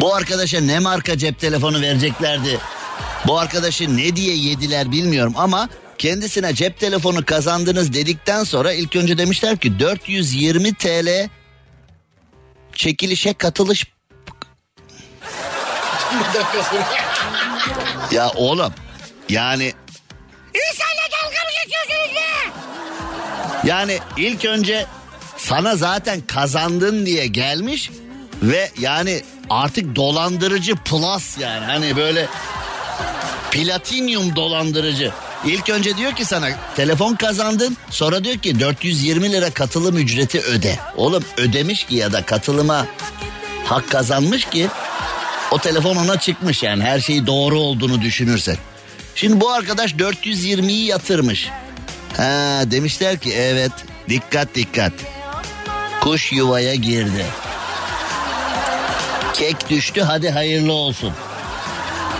[0.00, 2.58] Bu arkadaşa ne marka cep telefonu vereceklerdi?
[3.26, 9.18] Bu arkadaşı ne diye yediler bilmiyorum ama kendisine cep telefonu kazandınız dedikten sonra ilk önce
[9.18, 11.28] demişler ki 420 TL
[12.74, 13.86] çekilişe katılış
[18.12, 18.74] ya oğlum
[19.28, 19.72] yani
[20.54, 22.52] İnsanla dalga mı geçiyorsunuz be?
[23.68, 24.86] Yani ilk önce
[25.36, 27.90] sana zaten kazandın diye gelmiş
[28.42, 32.28] ve yani artık dolandırıcı plus yani hani böyle
[33.50, 35.12] platinyum dolandırıcı.
[35.44, 40.78] İlk önce diyor ki sana telefon kazandın sonra diyor ki 420 lira katılım ücreti öde.
[40.96, 42.86] Oğlum ödemiş ki ya da katılıma
[43.64, 44.68] hak kazanmış ki
[45.52, 48.56] o telefon ona çıkmış yani her şeyi doğru olduğunu düşünürsen.
[49.14, 51.48] Şimdi bu arkadaş 420'yi yatırmış.
[52.16, 53.72] Ha demişler ki evet
[54.08, 54.92] dikkat dikkat.
[56.00, 57.26] Kuş yuvaya girdi.
[59.34, 61.12] Kek düştü hadi hayırlı olsun.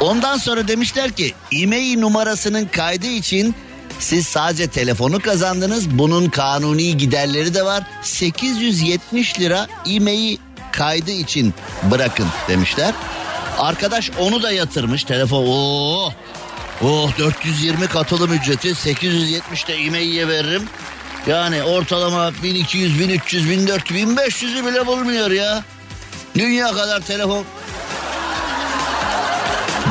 [0.01, 3.55] Ondan sonra demişler ki e-mail numarasının kaydı için
[3.99, 5.90] siz sadece telefonu kazandınız.
[5.90, 7.83] Bunun kanuni giderleri de var.
[8.03, 10.37] 870 lira e-mail
[10.73, 11.55] kaydı için
[11.90, 12.95] bırakın demişler.
[13.59, 15.47] Arkadaş onu da yatırmış telefon.
[15.47, 16.12] Oo.
[16.85, 20.62] Oh 420 katılım ücreti 870 de e-mail'e veririm.
[21.27, 25.65] Yani ortalama 1200, 1300, 1400, 1500'ü bile bulmuyor ya.
[26.35, 27.45] Dünya kadar telefon.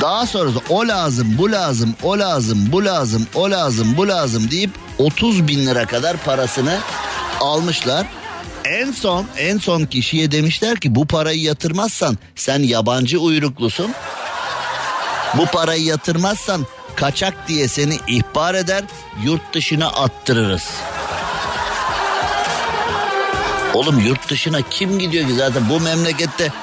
[0.02, 4.72] Daha sonrası o lazım, bu lazım, o lazım, bu lazım, o lazım, bu lazım deyip
[4.98, 6.78] 30 bin lira kadar parasını
[7.40, 8.08] almışlar.
[8.72, 13.92] En son en son kişiye demişler ki bu parayı yatırmazsan sen yabancı uyruklusun.
[15.38, 18.84] Bu parayı yatırmazsan kaçak diye seni ihbar eder
[19.24, 20.64] yurt dışına attırırız.
[23.74, 26.54] Oğlum yurt dışına kim gidiyor ki zaten bu memlekette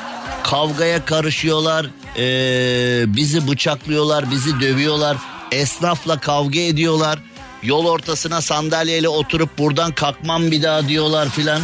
[0.42, 5.16] kavgaya karışıyorlar, ee, bizi bıçaklıyorlar, bizi dövüyorlar,
[5.52, 7.18] esnafla kavga ediyorlar.
[7.62, 11.60] Yol ortasına sandalyeyle oturup buradan kalkmam bir daha diyorlar filan.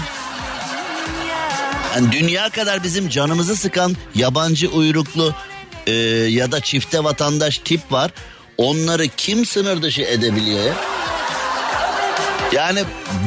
[1.95, 5.35] Yani dünya kadar bizim canımızı sıkan yabancı uyruklu
[5.87, 5.93] e,
[6.31, 8.11] ya da çifte vatandaş tip var.
[8.59, 10.75] Onları kim sınır dışı edebiliyor ya?
[12.53, 12.85] Yani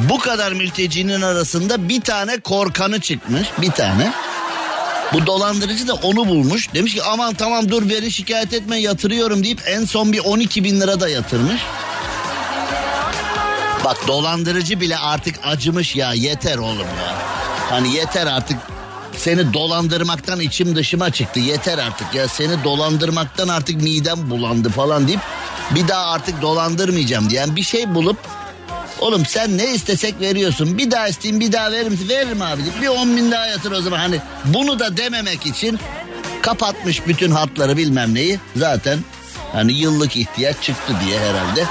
[0.08, 4.12] bu kadar mültecinin arasında bir tane korkanı çıkmış bir tane.
[5.12, 6.74] Bu dolandırıcı da onu bulmuş.
[6.74, 10.80] Demiş ki aman tamam dur beni şikayet etme yatırıyorum deyip en son bir 12 bin
[10.80, 11.62] lira da yatırmış.
[13.84, 17.37] Bak dolandırıcı bile artık acımış ya yeter oğlum ya.
[17.70, 18.56] Hani yeter artık
[19.16, 25.20] seni dolandırmaktan içim dışıma çıktı yeter artık ya seni dolandırmaktan artık midem bulandı falan deyip
[25.70, 28.16] bir daha artık dolandırmayacağım diyen bir şey bulup
[29.00, 30.78] Oğlum sen ne istesek veriyorsun.
[30.78, 32.08] Bir daha isteyeyim bir daha verir misin?
[32.08, 32.62] Veririm abi.
[32.82, 33.98] Bir on bin daha yatır o zaman.
[33.98, 35.78] Hani bunu da dememek için
[36.42, 38.40] kapatmış bütün hatları bilmem neyi.
[38.56, 38.98] Zaten
[39.52, 41.64] hani yıllık ihtiyaç çıktı diye herhalde.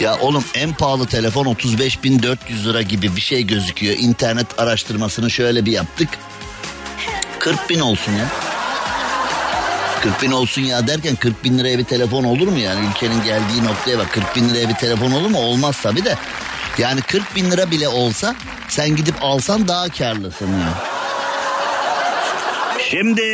[0.00, 3.96] Ya oğlum en pahalı telefon 35.400 lira gibi bir şey gözüküyor.
[3.98, 6.08] İnternet araştırmasını şöyle bir yaptık.
[7.38, 8.26] 40 bin olsun ya.
[10.02, 12.88] 40 bin olsun ya derken 40 bin liraya bir telefon olur mu yani?
[12.90, 15.38] Ülkenin geldiği noktaya bak 40 bin liraya bir telefon olur mu?
[15.38, 16.16] Olmaz tabi de.
[16.78, 18.34] Yani 40 bin lira bile olsa
[18.68, 20.74] sen gidip alsan daha karlısın ya.
[22.90, 23.24] Şimdi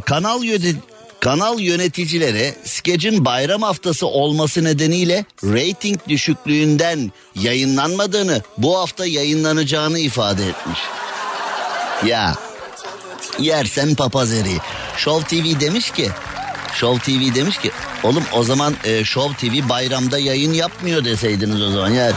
[0.00, 0.76] kanal yönet
[1.26, 10.78] kanal yöneticileri skecin bayram haftası olması nedeniyle reyting düşüklüğünden yayınlanmadığını bu hafta yayınlanacağını ifade etmiş.
[12.06, 12.34] Ya
[13.38, 14.58] yersen papaz eriği.
[14.96, 16.08] Show TV demiş ki
[16.74, 17.70] Show TV demiş ki
[18.02, 22.12] oğlum o zaman e, Show TV bayramda yayın yapmıyor deseydiniz o zaman ya.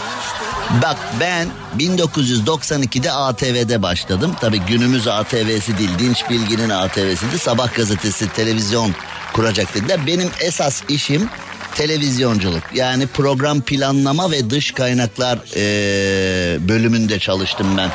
[0.69, 4.35] Bak ben 1992'de ATV'de başladım.
[4.41, 7.39] Tabii günümüz ATV'si değil Dinç Bilgi'nin ATV'siydi.
[7.39, 8.95] Sabah gazetesi televizyon
[9.33, 10.07] kuracak dediler.
[10.07, 11.29] Benim esas işim
[11.75, 12.63] televizyonculuk.
[12.73, 17.89] Yani program planlama ve dış kaynaklar e, bölümünde çalıştım ben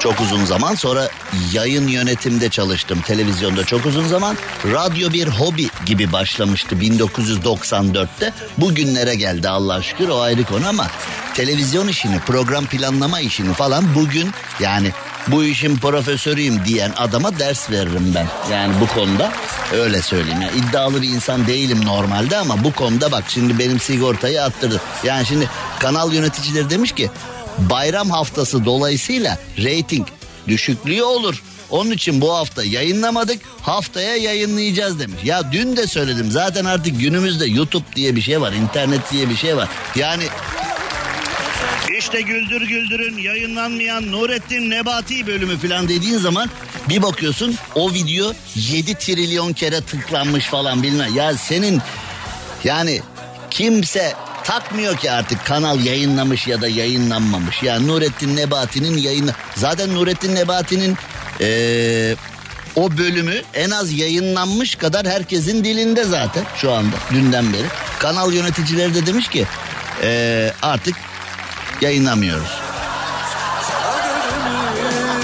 [0.00, 0.74] çok uzun zaman.
[0.74, 1.08] Sonra
[1.52, 4.36] yayın yönetimde çalıştım televizyonda çok uzun zaman.
[4.64, 8.32] Radyo bir hobi gibi başlamıştı 1994'te.
[8.58, 10.86] Bugünlere geldi Allah şükür o ayrı konu ama
[11.34, 14.92] televizyon işini, program planlama işini falan bugün yani
[15.28, 18.26] bu işin profesörüyüm diyen adama ders veririm ben.
[18.52, 19.32] Yani bu konuda
[19.72, 20.42] öyle söyleyeyim.
[20.42, 24.80] Yani iddialı bir insan değilim normalde ama bu konuda bak şimdi benim sigortayı attırdı.
[25.04, 27.10] Yani şimdi kanal yöneticileri demiş ki
[27.58, 30.06] bayram haftası dolayısıyla reyting
[30.48, 31.42] düşüklüğü olur.
[31.70, 35.20] Onun için bu hafta yayınlamadık haftaya yayınlayacağız demiş.
[35.24, 39.36] Ya dün de söyledim zaten artık günümüzde YouTube diye bir şey var internet diye bir
[39.36, 39.68] şey var.
[39.96, 40.24] Yani
[42.02, 46.50] işte Güldür Güldür'ün yayınlanmayan Nurettin Nebati bölümü falan dediğin zaman
[46.88, 51.14] bir bakıyorsun o video 7 trilyon kere tıklanmış falan bilmem.
[51.14, 51.80] Ya senin
[52.64, 53.00] yani
[53.50, 57.62] kimse takmıyor ki artık kanal yayınlamış ya da yayınlanmamış.
[57.62, 60.96] Yani Nurettin Nebati'nin yayını zaten Nurettin Nebati'nin
[61.40, 62.14] ee,
[62.76, 67.66] o bölümü en az yayınlanmış kadar herkesin dilinde zaten şu anda dünden beri.
[67.98, 69.46] Kanal yöneticileri de demiş ki
[70.02, 70.96] ee, artık
[71.82, 72.50] yayınlamıyoruz.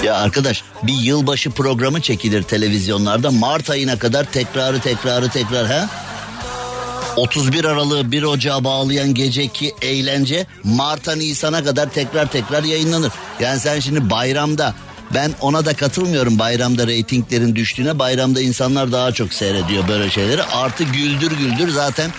[0.05, 5.89] Ya arkadaş bir yılbaşı programı çekilir televizyonlarda Mart ayına kadar tekrarı tekrarı tekrar ha?
[7.17, 13.13] 31 Aralık'ı 1 Ocağı bağlayan geceki eğlence Mart'a Nisan'a kadar tekrar tekrar yayınlanır.
[13.41, 14.75] Yani sen şimdi bayramda
[15.15, 17.99] ben ona da katılmıyorum bayramda reytinglerin düştüğüne.
[17.99, 20.43] Bayramda insanlar daha çok seyrediyor böyle şeyleri.
[20.43, 22.11] Artı güldür güldür zaten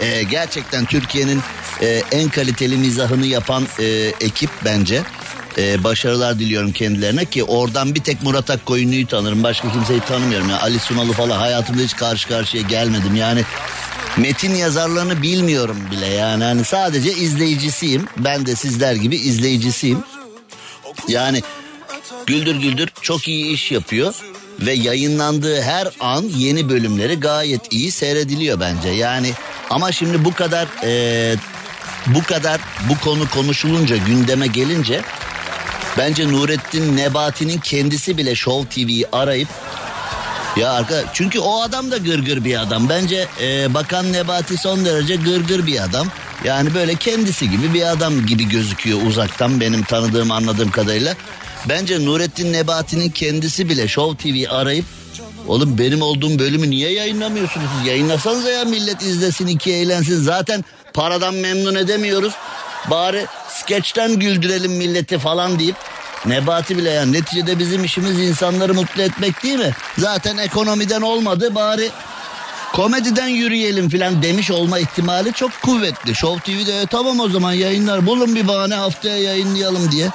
[0.00, 1.42] e, gerçekten Türkiye'nin
[1.82, 3.84] e, en kaliteli mizahını yapan e,
[4.20, 5.02] ekip bence.
[5.58, 9.42] E, başarılar diliyorum kendilerine ki oradan bir tek Murat Akkoyunlu'yu tanırım.
[9.42, 10.48] Başka kimseyi tanımıyorum.
[10.50, 13.14] Yani Ali Sunalı falan hayatımda hiç karşı karşıya gelmedim.
[13.14, 13.44] Yani
[14.16, 16.44] metin yazarlarını bilmiyorum bile yani.
[16.44, 18.04] Hani sadece izleyicisiyim.
[18.16, 19.98] Ben de sizler gibi izleyicisiyim.
[21.08, 21.42] Yani
[22.26, 24.14] Güldür Güldür çok iyi iş yapıyor
[24.60, 28.88] ve yayınlandığı her an yeni bölümleri gayet iyi seyrediliyor bence.
[28.88, 29.32] Yani
[29.70, 31.34] ama şimdi bu kadar e,
[32.06, 35.02] bu kadar bu konu konuşulunca gündeme gelince
[35.98, 39.48] bence Nurettin Nebati'nin kendisi bile Show TV'yi arayıp
[40.56, 42.88] ya arka çünkü o adam da gırgır bir adam.
[42.88, 46.08] Bence e, Bakan Nebati son derece gırgır bir adam.
[46.44, 51.14] Yani böyle kendisi gibi bir adam gibi gözüküyor uzaktan benim tanıdığım anladığım kadarıyla.
[51.68, 54.84] Bence Nurettin Nebati'nin kendisi bile Show TV arayıp
[55.48, 57.66] Oğlum benim olduğum bölümü niye yayınlamıyorsunuz?
[57.78, 60.20] Siz yayınlasanıza ya millet izlesin iki eğlensin.
[60.20, 60.64] Zaten
[60.96, 62.34] paradan memnun edemiyoruz.
[62.90, 65.76] Bari skeçten güldürelim milleti falan deyip
[66.26, 69.70] Nebati bile yani neticede bizim işimiz insanları mutlu etmek değil mi?
[69.98, 71.90] Zaten ekonomiden olmadı bari
[72.72, 76.14] komediden yürüyelim filan demiş olma ihtimali çok kuvvetli.
[76.14, 80.08] Show TV'de e, tamam o zaman yayınlar bulun bir bahane haftaya yayınlayalım diye.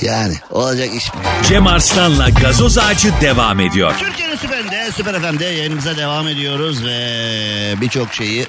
[0.00, 1.10] Yani olacak iş?
[1.48, 3.94] Cem Arslan'la gazoz ağacı devam ediyor.
[3.98, 7.00] Türkiye'nin süperinde, Süper FM'de yayınımıza devam ediyoruz ve
[7.80, 8.46] birçok şeyi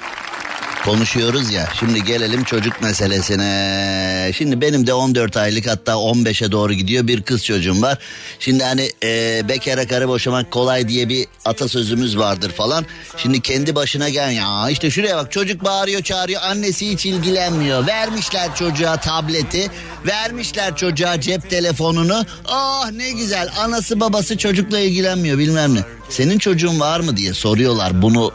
[0.84, 1.68] konuşuyoruz ya.
[1.78, 4.30] Şimdi gelelim çocuk meselesine.
[4.34, 7.98] Şimdi benim de 14 aylık hatta 15'e doğru gidiyor bir kız çocuğum var.
[8.38, 12.86] Şimdi hani e, bekara karı boşamak kolay diye bir atasözümüz vardır falan.
[13.16, 17.86] Şimdi kendi başına gel ya işte şuraya bak çocuk bağırıyor çağırıyor annesi hiç ilgilenmiyor.
[17.86, 19.70] Vermişler çocuğa tableti
[20.06, 22.26] vermişler çocuğa cep telefonunu.
[22.44, 25.80] Ah ne güzel anası babası çocukla ilgilenmiyor bilmem ne.
[26.08, 28.32] Senin çocuğun var mı diye soruyorlar bunu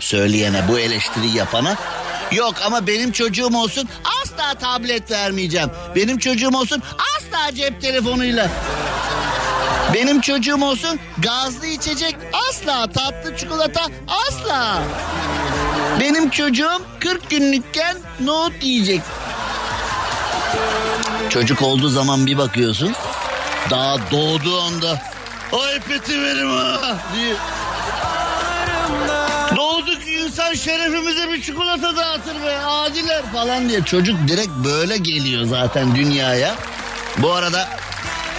[0.00, 1.76] söyleyene bu eleştiri yapana.
[2.32, 3.88] Yok ama benim çocuğum olsun
[4.22, 5.70] asla tablet vermeyeceğim.
[5.96, 6.82] Benim çocuğum olsun
[7.16, 8.48] asla cep telefonuyla.
[9.94, 12.16] Benim çocuğum olsun gazlı içecek
[12.48, 14.82] asla tatlı çikolata asla.
[16.00, 19.00] Benim çocuğum 40 günlükken nohut yiyecek.
[21.30, 22.94] Çocuk olduğu zaman bir bakıyorsun
[23.70, 25.02] daha doğduğu anda
[25.52, 27.34] ay peti verim ha diye.
[30.40, 33.82] İnsan şerefimize bir çikolata dağıtır be adiler falan diye.
[33.82, 36.54] Çocuk direkt böyle geliyor zaten dünyaya.
[37.18, 37.68] Bu arada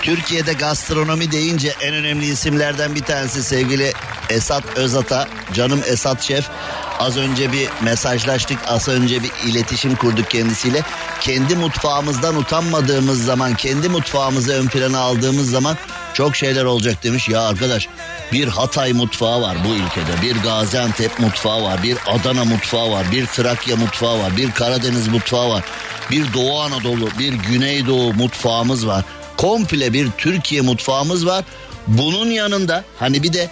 [0.02, 3.93] Türkiye'de gastronomi deyince en önemli isimlerden bir tanesi sevgili
[4.30, 5.28] Esat Özat'a.
[5.54, 6.49] Canım Esat Şef.
[6.99, 10.82] Az önce bir mesajlaştık, az önce bir iletişim kurduk kendisiyle.
[11.22, 15.78] Kendi mutfağımızdan utanmadığımız zaman, kendi mutfağımızı ön plana aldığımız zaman
[16.14, 17.30] çok şeyler olacak demiş.
[17.30, 17.88] Ya arkadaş
[18.32, 23.26] bir Hatay mutfağı var bu ülkede, bir Gaziantep mutfağı var, bir Adana mutfağı var, bir
[23.26, 25.64] Trakya mutfağı var, bir Karadeniz mutfağı var,
[26.12, 29.04] bir Doğu Anadolu, bir Güneydoğu mutfağımız var.
[29.38, 31.46] Komple bir Türkiye mutfağımız var.
[31.88, 33.50] Bunun yanında hani bir de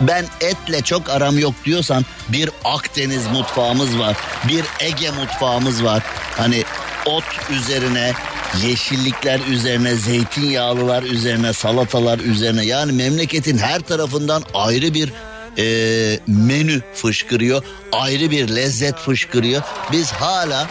[0.00, 4.16] ben etle çok aram yok diyorsan bir Akdeniz mutfağımız var.
[4.48, 6.02] Bir Ege mutfağımız var.
[6.36, 6.64] Hani
[7.06, 8.12] ot üzerine
[8.62, 15.12] yeşillikler üzerine zeytinyağlılar üzerine salatalar üzerine yani memleketin her tarafından ayrı bir
[15.58, 17.62] e, menü fışkırıyor.
[17.92, 19.62] Ayrı bir lezzet fışkırıyor.
[19.92, 20.66] Biz hala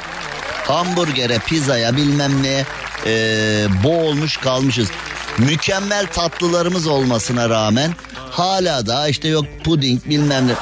[0.67, 2.65] hamburgere pizzaya bilmem ne
[3.05, 3.13] e,
[3.83, 4.89] boğulmuş kalmışız.
[5.37, 7.91] Mükemmel tatlılarımız olmasına rağmen
[8.31, 10.53] hala daha işte yok puding bilmem ne.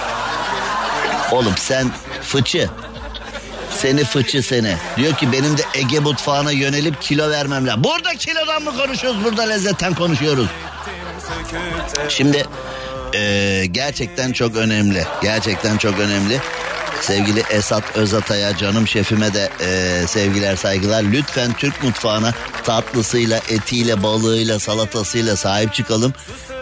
[1.31, 1.91] Oğlum sen
[2.21, 2.69] fıçı.
[3.77, 4.75] Seni fıçı seni.
[4.97, 7.83] Diyor ki benim de Ege mutfağına yönelip kilo vermem lazım.
[7.83, 9.23] Burada kilodan mı konuşuyoruz?
[9.23, 10.47] Burada lezzetten konuşuyoruz.
[12.09, 12.45] Şimdi
[13.13, 15.05] e, gerçekten çok önemli.
[15.21, 16.39] Gerçekten çok önemli.
[17.01, 21.03] Sevgili Esat Özatay'a canım şefime de e, sevgiler saygılar.
[21.03, 26.13] Lütfen Türk mutfağına tatlısıyla, etiyle, balığıyla, salatasıyla sahip çıkalım.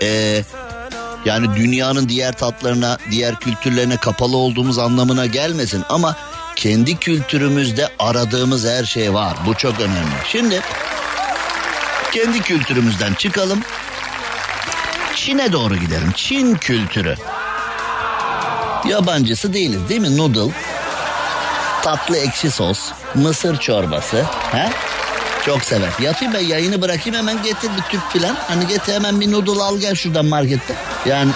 [0.01, 0.41] E,
[1.25, 5.83] yani dünyanın diğer tatlarına, diğer kültürlerine kapalı olduğumuz anlamına gelmesin.
[5.89, 6.15] Ama
[6.63, 9.37] kendi kültürümüzde aradığımız her şey var.
[9.45, 10.13] Bu çok önemli.
[10.27, 10.61] Şimdi
[12.11, 13.61] kendi kültürümüzden çıkalım.
[15.15, 16.11] Çin'e doğru gidelim.
[16.15, 17.15] Çin kültürü.
[18.85, 20.17] Yabancısı değiliz değil mi?
[20.17, 20.53] Noodle,
[21.81, 24.25] tatlı ekşi sos, mısır çorbası.
[24.51, 24.69] He?
[25.45, 25.89] Çok sever.
[25.99, 28.35] Yatayım ben yayını bırakayım hemen getir bir tüp filan.
[28.47, 30.75] Hani getir hemen bir noodle al gel şuradan markette.
[31.05, 31.31] Yani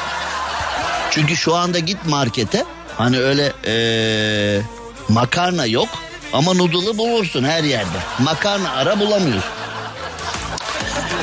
[1.12, 2.66] çünkü şu anda git markete
[2.98, 4.62] hani öyle ee,
[5.10, 5.90] makarna yok
[6.34, 7.98] ama noodle'ı bulursun her yerde.
[8.20, 9.52] Makarna ara bulamıyorsun.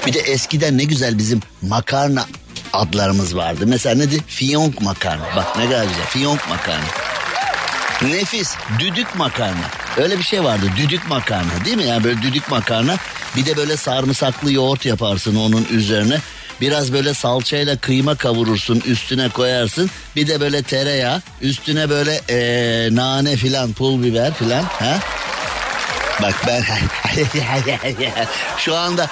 [0.07, 2.27] Bir de eskiden ne güzel bizim makarna
[2.73, 3.65] adlarımız vardı.
[3.67, 4.23] Mesela nedir?
[4.27, 5.25] Fiyonk makarna.
[5.37, 6.07] Bak ne kadar güzel.
[6.07, 6.85] Fiyonk makarna.
[8.03, 8.55] Nefis.
[8.79, 9.65] Düdük makarna.
[9.97, 10.67] Öyle bir şey vardı.
[10.77, 11.85] Düdük makarna değil mi?
[11.85, 12.97] Yani böyle düdük makarna.
[13.37, 16.21] Bir de böyle sarımsaklı yoğurt yaparsın onun üzerine.
[16.61, 19.91] Biraz böyle salçayla kıyma kavurursun üstüne koyarsın.
[20.17, 24.63] Bir de böyle tereyağı üstüne böyle ee, nane filan pul biber filan.
[24.63, 24.99] Ha?
[26.23, 26.65] Bak ben
[28.59, 29.11] şu anda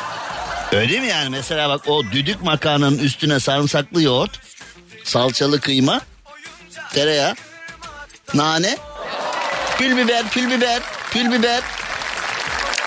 [0.72, 4.40] öyle mi yani mesela bak o düdük makarnanın üstüne sarımsaklı yoğurt,
[5.04, 6.00] salçalı kıyma,
[6.92, 7.34] tereyağı,
[8.34, 8.76] nane,
[9.78, 11.62] pül biber, pül biber, pül biber.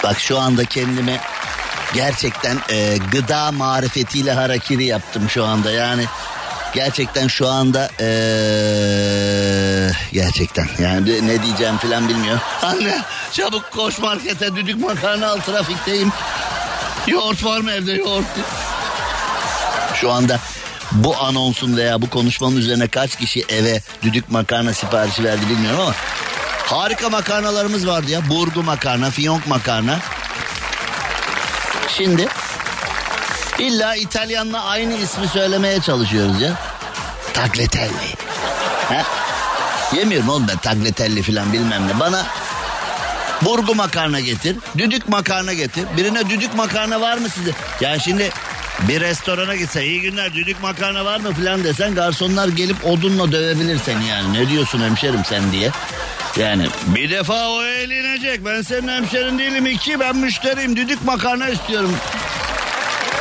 [0.03, 1.19] Bak şu anda kendime
[1.95, 6.05] gerçekten e, gıda marifetiyle harakiri yaptım şu anda yani.
[6.73, 8.09] Gerçekten şu anda e,
[10.11, 12.41] gerçekten yani ne diyeceğim falan bilmiyorum.
[12.61, 16.11] Anne çabuk koş markete düdük makarna al trafikteyim.
[17.07, 18.25] Yoğurt var mı evde yoğurt?
[19.93, 20.39] Şu anda
[20.91, 25.93] bu anonsun veya bu konuşmanın üzerine kaç kişi eve düdük makarna siparişi verdi bilmiyorum ama
[26.65, 28.29] harika makarnalarımız vardı ya.
[28.29, 29.99] Burgu makarna, fiyonk makarna.
[31.97, 32.27] Şimdi
[33.59, 36.53] illa İtalyanla aynı ismi söylemeye çalışıyoruz ya.
[37.33, 38.13] Tagliatelle.
[38.89, 39.03] Ha?
[39.95, 41.99] Yemiyorum oğlum ben tagliatelle falan bilmem ne.
[41.99, 42.25] Bana
[43.41, 45.85] burgu makarna getir, düdük makarna getir.
[45.97, 47.51] Birine düdük makarna var mı size?
[47.81, 48.29] Ya şimdi
[48.79, 53.79] bir restorana gitse iyi günler düdük makarna var mı falan desen garsonlar gelip odunla dövebilir
[53.85, 54.33] seni yani.
[54.33, 55.71] Ne diyorsun hemşerim sen diye.
[56.39, 58.45] Yani bir defa o eğlenecek.
[58.45, 59.65] Ben senin hemşerin değilim.
[59.65, 60.75] iki ben müşteriyim.
[60.75, 61.95] Düdük makarna istiyorum.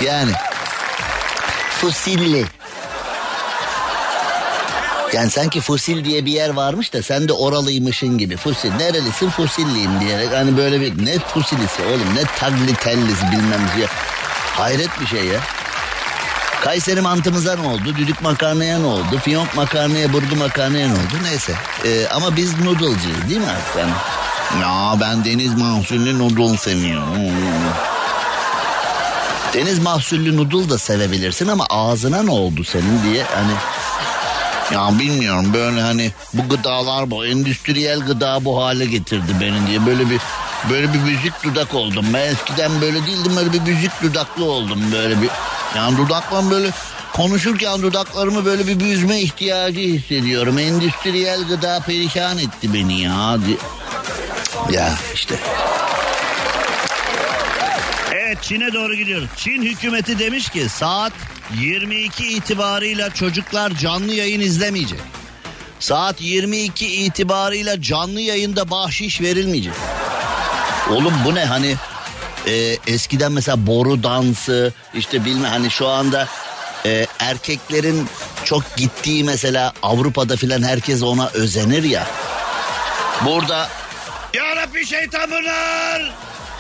[0.01, 0.33] Yani
[1.81, 2.45] fosilli.
[5.13, 8.37] Yani sanki fosil diye bir yer varmış da sen de oralıymışın gibi.
[8.37, 13.87] Fosil nerelisin fosilliyim diyerek hani böyle bir ne fosilisi oğlum ne taglitellisi bilmem diye.
[14.57, 15.41] Hayret bir şey ya.
[16.61, 17.95] Kayseri mantımıza ne oldu?
[17.97, 19.19] Düdük makarnaya ne oldu?
[19.25, 21.15] Fiyonk makarnaya, burgu makarnaya ne oldu?
[21.23, 21.55] Neyse.
[21.85, 23.77] Ee, ama biz noodle'cıyız değil mi artık?
[24.63, 27.07] Ya ben deniz mahsullü noodle seviyorum.
[29.55, 33.53] Deniz mahsullü noodle da sevebilirsin ama ağzına ne oldu senin diye hani
[34.73, 40.11] ya bilmiyorum böyle hani bu gıdalar bu endüstriyel gıda bu hale getirdi beni diye böyle
[40.11, 40.21] bir
[40.71, 42.07] böyle bir müzik dudak oldum.
[42.15, 45.31] Ben eskiden böyle değildim böyle bir müzik dudaklı oldum böyle bir
[45.77, 46.71] yani dudaklarım böyle
[47.13, 50.59] konuşurken dudaklarımı böyle bir büzme ihtiyacı hissediyorum.
[50.59, 53.39] Endüstriyel gıda perişan etti beni ya.
[54.71, 55.35] Ya işte.
[58.13, 59.29] Evet Çin'e doğru gidiyoruz.
[59.37, 61.13] Çin hükümeti demiş ki saat
[61.61, 65.01] 22 itibarıyla çocuklar canlı yayın izlemeyecek.
[65.81, 69.75] Saat 22 itibarıyla canlı yayında bahşiş verilmeyecek.
[70.91, 71.77] Oğlum bu ne hani
[72.47, 72.53] e,
[72.87, 76.29] eskiden mesela boru dansı işte bilme hani şu anda
[76.87, 78.09] e, erkeklerin
[78.45, 82.07] çok gittiği mesela Avrupa'da filan herkes ona özenir ya.
[83.25, 83.69] Burada
[84.35, 86.13] ya Rabbi şeytan bunlar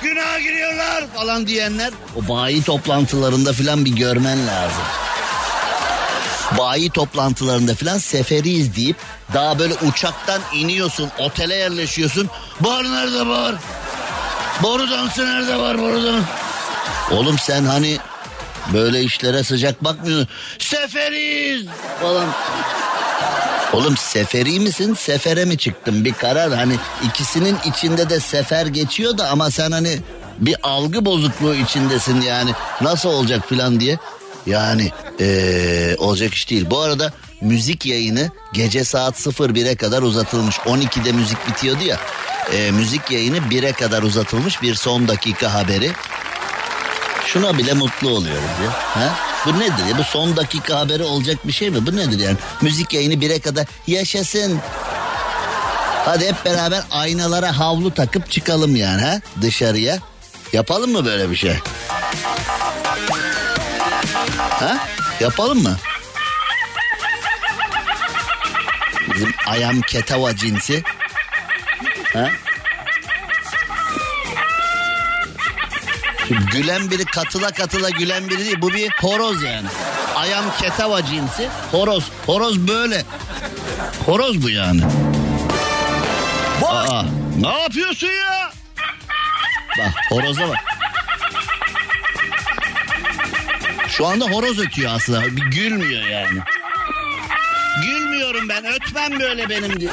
[0.03, 4.83] günah giriyorlar falan diyenler o bayi toplantılarında filan bir görmen lazım.
[6.59, 8.97] Bayi toplantılarında filan seferiyiz deyip
[9.35, 12.31] daha böyle uçaktan iniyorsun otele yerleşiyorsun.
[12.61, 13.55] Bar nerede bar?
[14.63, 16.21] Boru dansı nerede var boru?
[17.13, 17.99] Oğlum sen hani
[18.73, 20.29] böyle işlere sıcak bakmıyorsun.
[20.59, 21.67] Seferiyiz
[22.01, 22.27] falan.
[23.73, 29.29] Oğlum seferi misin sefere mi çıktın bir karar hani ikisinin içinde de sefer geçiyor da
[29.29, 29.99] ama sen hani
[30.39, 32.51] bir algı bozukluğu içindesin yani
[32.81, 33.99] nasıl olacak filan diye.
[34.47, 34.91] Yani
[35.21, 36.67] ee, olacak iş değil.
[36.71, 40.57] Bu arada müzik yayını gece saat 01'e kadar uzatılmış.
[40.57, 41.99] 12'de müzik bitiyordu ya.
[42.53, 45.91] Ee, müzik yayını 1'e kadar uzatılmış bir son dakika haberi.
[47.27, 48.73] Şuna bile mutlu oluyoruz ya.
[48.73, 49.15] Ha?
[49.47, 49.99] Bu nedir ya?
[49.99, 51.87] Bu son dakika haberi olacak bir şey mi?
[51.87, 52.37] Bu nedir yani?
[52.63, 54.61] Müzik yayını 1'e kadar yaşasın.
[56.05, 59.99] Hadi hep beraber aynalara havlu takıp çıkalım yani ha dışarıya.
[60.53, 61.55] Yapalım mı böyle bir şey?
[64.61, 64.79] Ha?
[65.21, 65.77] Yapalım mı?
[69.15, 70.83] Bizim ayam ketava cinsi.
[72.13, 72.31] Ha?
[76.29, 78.61] Şu gülen biri katıla katıla gülen biri değil.
[78.61, 79.69] Bu bir horoz yani.
[80.17, 81.49] Ayam ketava cinsi.
[81.71, 82.05] Horoz.
[82.27, 83.05] Horoz böyle.
[84.07, 84.83] Horoz bu yani.
[86.67, 87.03] Aa,
[87.41, 88.51] ne yapıyorsun ya?
[89.79, 90.59] Bak horoza bak.
[93.97, 95.23] Şu anda horoz ötüyor aslında.
[95.23, 96.39] Bir gülmüyor yani.
[97.87, 98.65] Gülmüyorum ben.
[98.65, 99.91] Ötmem böyle benim diye.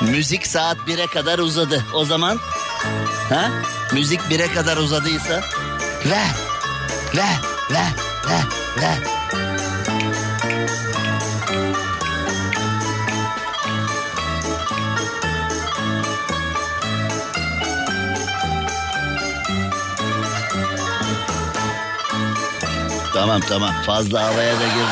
[0.00, 1.84] Müzik saat 1'e kadar uzadı.
[1.94, 2.38] O zaman
[3.28, 3.50] ha?
[3.92, 5.40] Müzik 1'e kadar uzadıysa
[6.06, 6.34] ver.
[7.16, 7.36] Ver,
[7.70, 7.92] ver,
[8.28, 8.42] ver,
[8.82, 9.17] ver.
[23.20, 24.88] Tamam tamam fazla havaya da gir.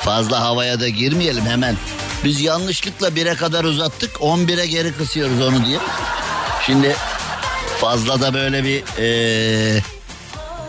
[0.00, 1.76] Fazla havaya da girmeyelim hemen.
[2.24, 5.78] Biz yanlışlıkla 1'e kadar uzattık 11'e geri kısıyoruz onu diye.
[6.66, 6.96] Şimdi
[7.80, 9.80] fazla da böyle bir ee,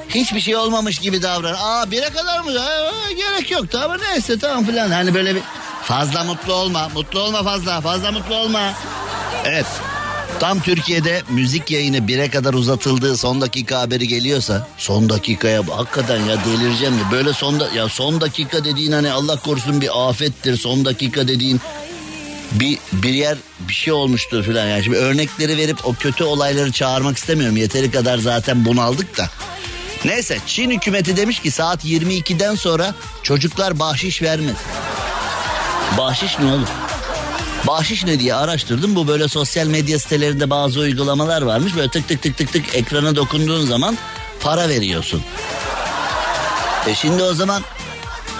[0.09, 1.53] hiçbir şey olmamış gibi davran.
[1.53, 2.51] Aa 1'e kadar mı?
[2.59, 4.91] Aa, gerek yok tamam neyse tamam filan.
[4.91, 5.41] Hani böyle bir
[5.83, 6.89] fazla mutlu olma.
[6.93, 7.81] Mutlu olma fazla.
[7.81, 8.73] Fazla mutlu olma.
[9.45, 9.65] Evet.
[10.39, 16.37] Tam Türkiye'de müzik yayını 1'e kadar uzatıldığı son dakika haberi geliyorsa son dakikaya hakikaten ya
[16.45, 21.27] delireceğim ya böyle son ya son dakika dediğin hani Allah korusun bir afettir son dakika
[21.27, 21.61] dediğin
[22.51, 27.17] bir bir yer bir şey olmuştur filan yani şimdi örnekleri verip o kötü olayları çağırmak
[27.17, 29.29] istemiyorum yeteri kadar zaten bunaldık da.
[30.05, 34.57] Neyse Çin hükümeti demiş ki saat 22'den sonra çocuklar bahşiş vermez.
[35.97, 36.67] Bahşiş ne olur?
[37.67, 38.95] Bahşiş ne diye araştırdım.
[38.95, 41.75] Bu böyle sosyal medya sitelerinde bazı uygulamalar varmış.
[41.75, 43.97] Böyle tık tık tık tık tık ekrana dokunduğun zaman
[44.41, 45.21] para veriyorsun.
[46.87, 47.61] E şimdi o zaman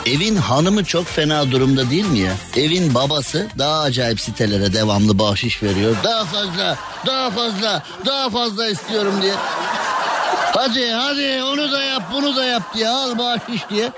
[0.05, 2.32] evin hanımı çok fena durumda değil mi ya?
[2.55, 5.95] Evin babası daha acayip sitelere devamlı bahşiş veriyor.
[6.03, 9.34] Daha fazla, daha fazla, daha fazla istiyorum diye.
[10.55, 13.91] Hadi hadi onu da yap bunu da yap diye al bahşiş diye.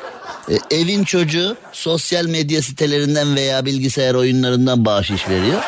[0.50, 5.64] E, evin çocuğu sosyal medya sitelerinden veya bilgisayar oyunlarından bahşiş veriyor.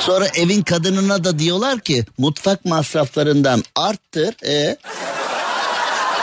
[0.00, 4.34] Sonra evin kadınına da diyorlar ki mutfak masraflarından arttır.
[4.42, 4.52] E,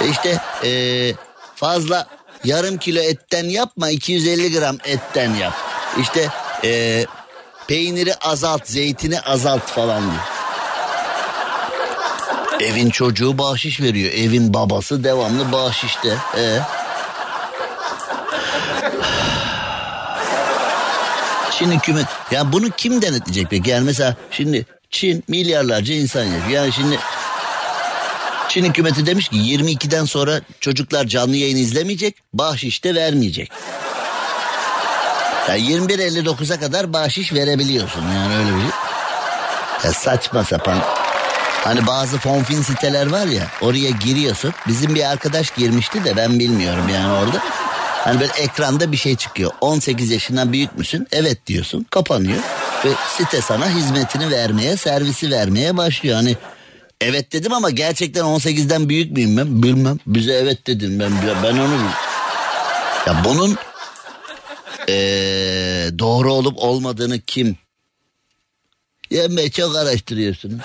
[0.01, 1.13] e işte e,
[1.55, 2.07] fazla
[2.43, 5.53] yarım kilo etten yapma 250 gram etten yap.
[6.01, 6.29] İşte
[6.63, 7.05] e,
[7.67, 10.38] peyniri azalt zeytini azalt falan diyor.
[12.59, 14.13] Evin çocuğu bahşiş veriyor.
[14.13, 16.17] Evin babası devamlı bahşişte.
[16.37, 16.59] Ee?
[21.51, 23.69] Çin hükümet ya bunu kim denetleyecek peki?
[23.69, 26.49] Yani mesela şimdi Çin milyarlarca insan yaşıyor.
[26.49, 26.99] Yani şimdi
[28.49, 33.51] Çin hükümeti demiş ki 22'den sonra çocuklar canlı yayın izlemeyecek, bahşiş de vermeyecek.
[35.49, 38.69] Yani 21.59'a kadar bahşiş verebiliyorsun yani öyle bir şey.
[39.83, 40.98] Ya saçma sapan.
[41.63, 44.53] Hani bazı fonfin siteler var ya oraya giriyorsun.
[44.67, 47.39] Bizim bir arkadaş girmişti de ben bilmiyorum yani orada.
[48.03, 49.51] Hani böyle ekranda bir şey çıkıyor.
[49.61, 51.07] 18 yaşından büyük müsün?
[51.11, 51.85] Evet diyorsun.
[51.89, 52.39] Kapanıyor.
[52.85, 56.15] Ve site sana hizmetini vermeye, servisi vermeye başlıyor.
[56.15, 56.37] Hani
[57.01, 59.63] evet dedim ama gerçekten 18'den büyük müyüm ben?
[59.63, 59.97] Bilmem.
[60.07, 60.99] Bize evet dedin.
[60.99, 61.11] Ben,
[61.43, 61.91] ben onu bilmiyorum.
[63.07, 63.57] Ya bunun
[64.89, 67.57] ee, doğru olup olmadığını kim?
[69.11, 70.61] Yemme çok araştırıyorsunuz.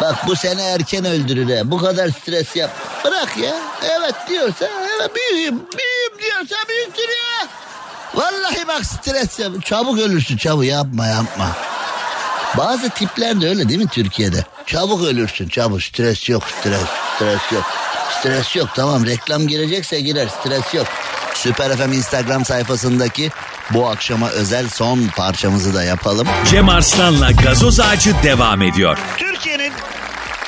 [0.00, 1.70] Bak bu sene erken öldürür he.
[1.70, 2.70] Bu kadar stres yap.
[3.04, 3.54] Bırak ya.
[3.82, 5.54] Evet diyorsa evet büyüğüm.
[5.58, 7.48] Büyüğüm diyorsa büyüktür ya.
[8.14, 9.52] Vallahi bak stres yap.
[9.64, 11.48] Çabuk ölürsün çabuk yapma yapma.
[12.58, 14.44] Bazı tipler de öyle değil mi Türkiye'de?
[14.66, 16.80] Çabuk ölürsün çabuk stres yok stres
[17.16, 17.64] stres yok.
[18.20, 20.86] Stres yok tamam reklam girecekse girer stres yok.
[21.34, 23.30] Süper FM Instagram sayfasındaki
[23.70, 26.28] bu akşama özel son parçamızı da yapalım.
[26.50, 28.98] Cem Arslan'la gazoz ağacı devam ediyor.
[29.16, 29.72] Türkiye'nin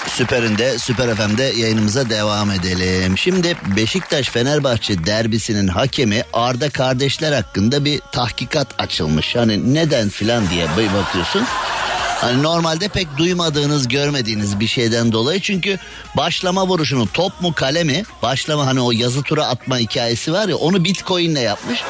[0.09, 3.19] Süper'inde, Süper FM'de yayınımıza devam edelim.
[3.19, 9.37] Şimdi Beşiktaş Fenerbahçe derbisinin hakemi Arda kardeşler hakkında bir tahkikat açılmış.
[9.37, 11.45] Hani neden filan diye bir bakıyorsun.
[12.21, 15.41] Hani normalde pek duymadığınız, görmediğiniz bir şeyden dolayı.
[15.41, 15.79] Çünkü
[16.17, 18.03] başlama vuruşunu top mu kale mi?
[18.23, 21.83] Başlama hani o yazı tura atma hikayesi var ya onu Bitcoin'le yapmış.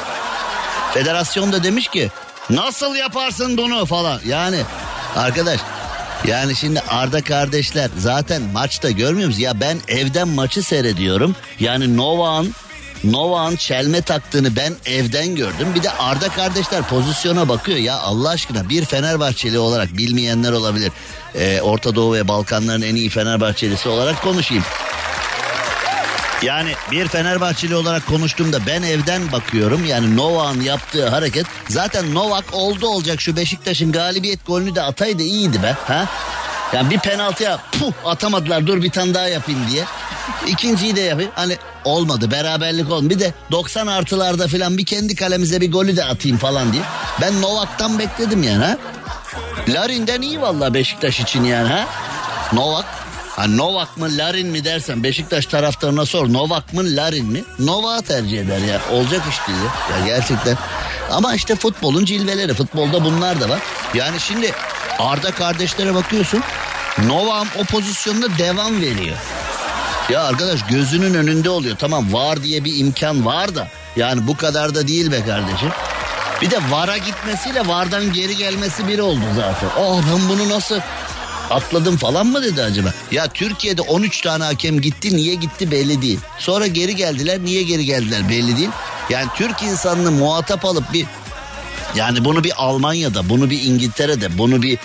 [0.94, 2.10] Federasyon da demiş ki
[2.50, 4.20] nasıl yaparsın bunu falan.
[4.26, 4.58] Yani
[5.16, 5.60] arkadaş
[6.26, 9.44] yani şimdi Arda kardeşler zaten maçta görmüyor musunuz?
[9.44, 11.36] Ya ben evden maçı seyrediyorum.
[11.60, 12.54] Yani Novak'ın
[13.04, 15.68] Novak'ın çelme taktığını ben evden gördüm.
[15.74, 17.78] Bir de Arda kardeşler pozisyona bakıyor.
[17.78, 20.92] Ya Allah aşkına bir Fenerbahçeli olarak bilmeyenler olabilir.
[21.34, 24.64] Ee, Orta Doğu ve Balkanların en iyi Fenerbahçelisi olarak konuşayım.
[26.42, 29.84] Yani bir Fenerbahçeli olarak konuştuğumda ben evden bakıyorum.
[29.84, 35.62] Yani Novak'ın yaptığı hareket zaten Novak oldu olacak şu Beşiktaş'ın galibiyet golünü de ataydı iyiydi
[35.62, 35.76] be.
[35.86, 36.06] Ha?
[36.72, 39.84] Yani bir penaltıya puh atamadılar dur bir tane daha yapayım diye.
[40.46, 41.30] İkinciyi de yapayım.
[41.34, 43.10] Hani olmadı beraberlik olmadı.
[43.10, 46.82] Bir de 90 artılarda falan bir kendi kalemize bir golü de atayım falan diye.
[47.20, 48.76] Ben Novak'tan bekledim yani ha.
[49.68, 51.86] Larin'den iyi vallahi Beşiktaş için yani ha.
[52.52, 52.84] Novak
[53.36, 57.44] Ha Novak mı Larin mi dersen Beşiktaş taraftarına sor Novak mı Larin mi?
[57.58, 58.80] Novak'ı tercih eder ya.
[58.92, 59.98] Olacak iş değil ya.
[59.98, 60.56] ya gerçekten.
[61.10, 62.54] Ama işte futbolun cilveleri.
[62.54, 63.58] Futbolda bunlar da var.
[63.94, 64.52] Yani şimdi
[64.98, 66.42] Arda kardeşlere bakıyorsun.
[67.06, 69.16] Novak'ın o pozisyonda devam veriyor.
[70.10, 71.76] Ya arkadaş gözünün önünde oluyor.
[71.76, 73.68] Tamam var diye bir imkan var da.
[73.96, 75.68] Yani bu kadar da değil be kardeşim.
[76.42, 79.68] Bir de VAR'a gitmesiyle VAR'dan geri gelmesi biri oldu zaten.
[79.78, 80.80] Oh ben bunu nasıl
[81.50, 82.92] atladım falan mı dedi acaba?
[83.10, 86.20] Ya Türkiye'de 13 tane hakem gitti niye gitti belli değil.
[86.38, 88.70] Sonra geri geldiler niye geri geldiler belli değil.
[89.10, 91.06] Yani Türk insanını muhatap alıp bir
[91.94, 94.78] yani bunu bir Almanya'da bunu bir İngiltere'de bunu bir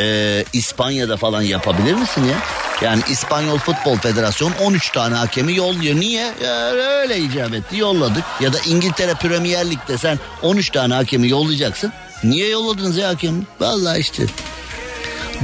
[0.00, 2.36] e, İspanya'da falan yapabilir misin ya?
[2.82, 6.00] Yani İspanyol Futbol Federasyonu 13 tane hakemi yolluyor.
[6.00, 6.32] Niye?
[6.44, 8.24] Ya öyle icap etti yolladık.
[8.40, 11.92] Ya da İngiltere Premier Lig'de sen 13 tane hakemi yollayacaksın.
[12.24, 13.42] Niye yolladınız ya hakemi?
[13.60, 14.22] Vallahi işte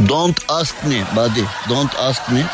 [0.08, 1.40] Don't ask me buddy.
[1.68, 2.44] Don't ask me.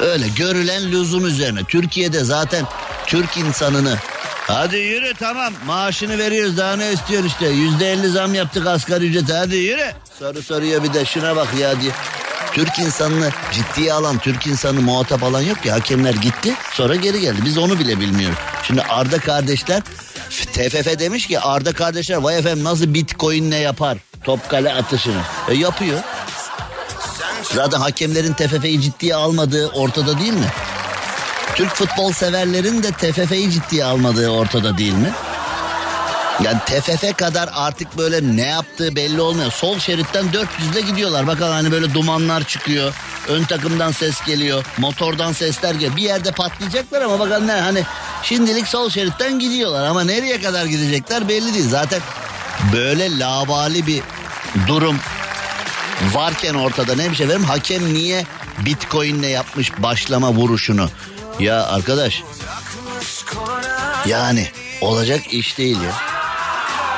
[0.00, 1.64] Öyle görülen lüzum üzerine.
[1.64, 2.66] Türkiye'de zaten
[3.06, 3.96] Türk insanını
[4.46, 9.32] Hadi yürü tamam maaşını veriyoruz daha ne istiyorsun işte yüzde elli zam yaptık asgari ücrete
[9.32, 9.92] hadi yürü.
[10.18, 11.92] Soru soruyor bir de şuna bak ya diye.
[12.52, 15.74] Türk insanını ciddiye alan, Türk insanı muhatap alan yok ya.
[15.74, 17.40] Hakemler gitti sonra geri geldi.
[17.44, 18.38] Biz onu bile bilmiyoruz.
[18.62, 19.82] Şimdi Arda kardeşler
[20.52, 25.20] TFF demiş ki Arda kardeşler vay efendim nasıl bitcoin ne yapar top kale atışını.
[25.48, 26.00] E yapıyor.
[27.42, 30.46] Zaten hakemlerin TFF'yi ciddiye almadığı ortada değil mi?
[31.56, 35.12] Türk futbol severlerin de TFF'yi ciddiye almadığı ortada değil mi?
[36.42, 39.52] Yani TFF kadar artık böyle ne yaptığı belli olmuyor.
[39.52, 41.26] Sol şeritten 400'de gidiyorlar.
[41.26, 42.94] Bakalım hani böyle dumanlar çıkıyor.
[43.28, 44.64] Ön takımdan ses geliyor.
[44.78, 45.96] Motordan sesler geliyor.
[45.96, 47.82] Bir yerde patlayacaklar ama bakalım ne hani
[48.22, 49.84] şimdilik sol şeritten gidiyorlar.
[49.84, 51.68] Ama nereye kadar gidecekler belli değil.
[51.68, 52.00] Zaten
[52.72, 54.02] böyle labali bir
[54.66, 54.98] durum
[56.12, 58.26] varken ortada ne bir şey verim hakem niye
[58.58, 60.88] bitcoinle yapmış başlama vuruşunu
[61.40, 62.22] ya arkadaş
[64.08, 64.48] yani
[64.80, 65.92] olacak iş değil ya.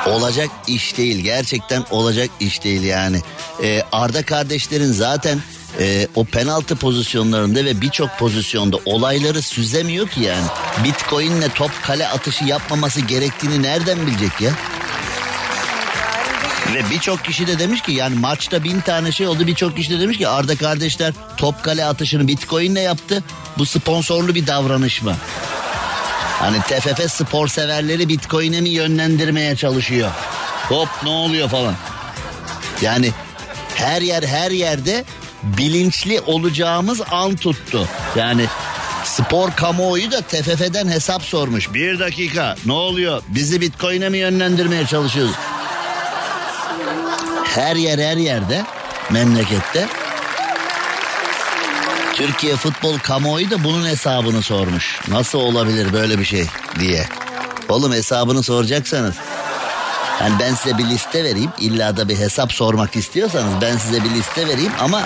[0.05, 3.21] Olacak iş değil gerçekten olacak iş değil yani.
[3.63, 5.39] Ee, Arda kardeşlerin zaten
[5.79, 10.45] e, o penaltı pozisyonlarında ve birçok pozisyonda olayları süzemiyor ki yani.
[10.83, 14.51] Bitcoinle top kale atışı yapmaması gerektiğini nereden bilecek ya
[16.73, 19.99] ve birçok kişi de demiş ki yani maçta bin tane şey oldu birçok kişi de
[19.99, 23.23] demiş ki Arda kardeşler top kale atışını bitcoinle yaptı.
[23.57, 25.15] Bu sponsorlu bir davranış mı?
[26.39, 30.11] Hani TFF spor severleri bitcoin'e mi yönlendirmeye çalışıyor?
[30.69, 31.75] Hop ne oluyor falan.
[32.81, 33.11] Yani
[33.75, 35.05] her yer her yerde
[35.43, 37.87] bilinçli olacağımız an tuttu.
[38.15, 38.45] Yani
[39.03, 41.73] Spor kamuoyu da TFF'den hesap sormuş.
[41.73, 43.21] Bir dakika ne oluyor?
[43.27, 45.35] Bizi Bitcoin'e mi yönlendirmeye çalışıyoruz?
[47.49, 48.65] Her yer her yerde
[49.09, 49.87] memlekette.
[52.13, 54.99] Türkiye futbol kamuoyu da bunun hesabını sormuş.
[55.07, 56.45] Nasıl olabilir böyle bir şey
[56.79, 57.05] diye.
[57.69, 59.15] Oğlum hesabını soracaksanız.
[60.21, 61.51] Yani ben size bir liste vereyim.
[61.59, 65.01] İlla da bir hesap sormak istiyorsanız ben size bir liste vereyim ama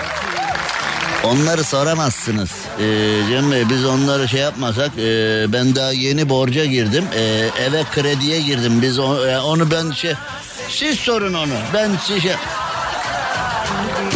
[1.24, 2.50] onları soramazsınız.
[2.80, 5.02] Ee, Cem Bey biz onları şey yapmasak e,
[5.52, 7.04] ben daha yeni borca girdim.
[7.14, 7.20] Ee,
[7.68, 8.82] eve krediye girdim.
[8.82, 10.14] Biz o- e, onu ben şey
[10.68, 11.52] siz sorun onu.
[11.74, 12.32] Ben size şey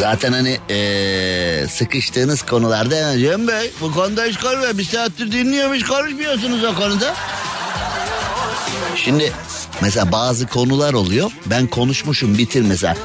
[0.00, 4.78] Zaten hani eee, sıkıştığınız konularda yani Cem Bey bu konuda hiç konuşmuyor.
[4.78, 7.14] Bir saattir dinliyorum hiç konuşmuyorsunuz o konuda.
[8.96, 9.32] Şimdi
[9.80, 11.30] mesela bazı konular oluyor.
[11.46, 12.96] Ben konuşmuşum bitir mesela.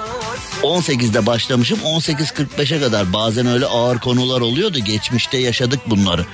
[0.63, 4.79] 18'de başlamışım 18.45'e kadar bazen öyle ağır konular oluyordu.
[4.79, 6.25] Geçmişte yaşadık bunları.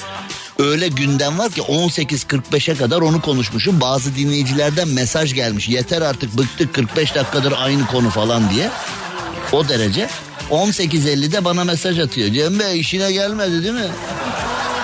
[0.60, 3.82] Öyle gündem var ki 18.45'e kadar onu konuşmuşum.
[3.82, 5.70] Bazı dinleyicilerden mesaj gelmiş.
[5.70, 8.70] Yeter artık bıktık 45 dakikadır aynı konu falan diye.
[9.52, 10.10] O derece.
[10.52, 12.32] 18.50'de bana mesaj atıyor.
[12.32, 13.92] Cem Bey işine gelmedi değil mi?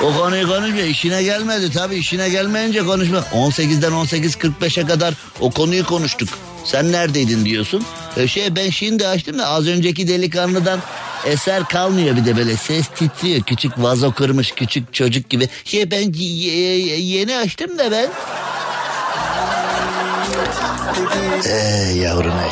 [0.04, 0.88] O konuyu konuşmuyor.
[0.88, 3.18] İşine gelmedi tabii işine gelmeyince konuşma.
[3.18, 6.30] 18'den 18.45'e kadar o konuyu konuştuk.
[6.66, 7.86] Sen neredeydin diyorsun.
[8.18, 10.80] E şey ben şimdi açtım da az önceki delikanlıdan
[11.26, 13.42] eser kalmıyor bir de böyle ses titriyor.
[13.42, 15.50] Küçük vazo kırmış küçük çocuk gibi.
[15.66, 18.10] Şey ben yeni açtım da ben.
[21.50, 22.52] Ey yavrum ey.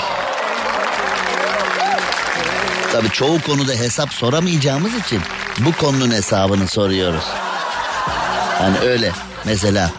[2.92, 5.22] Tabii çoğu konuda hesap soramayacağımız için
[5.60, 7.24] bu konunun hesabını soruyoruz.
[8.60, 9.12] Hani öyle
[9.46, 9.92] mesela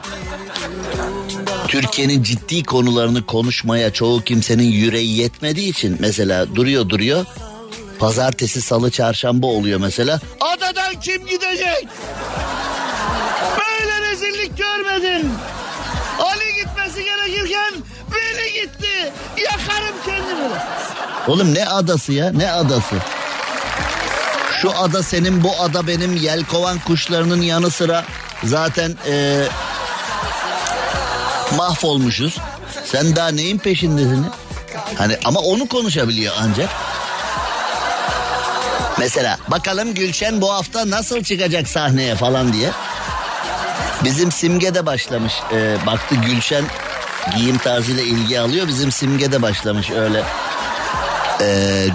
[1.68, 7.24] Türkiye'nin ciddi konularını konuşmaya çoğu kimsenin yüreği yetmediği için mesela duruyor duruyor.
[7.98, 10.20] Pazartesi, salı, çarşamba oluyor mesela.
[10.40, 11.88] Adadan kim gidecek?
[13.58, 15.30] Böyle rezillik görmedim.
[16.20, 17.72] Ali gitmesi gerekirken
[18.12, 19.12] beni gitti.
[19.44, 20.48] Yakarım kendimi.
[21.28, 22.94] Oğlum ne adası ya ne adası?
[24.62, 28.04] Şu ada senin bu ada benim yelkovan kuşlarının yanı sıra
[28.44, 29.48] zaten eee,
[31.56, 32.38] mahvolmuşuz.
[32.84, 34.26] Sen daha neyin peşindesin?
[34.98, 36.70] Hani ama onu konuşabiliyor ancak.
[38.98, 42.70] Mesela bakalım Gülşen bu hafta nasıl çıkacak sahneye falan diye.
[44.04, 45.32] Bizim Simge de başlamış.
[45.52, 46.64] Ee, baktı Gülşen
[47.36, 48.68] giyim tarzıyla ilgi alıyor.
[48.68, 50.22] Bizim Simge de başlamış öyle
[51.40, 51.86] ee,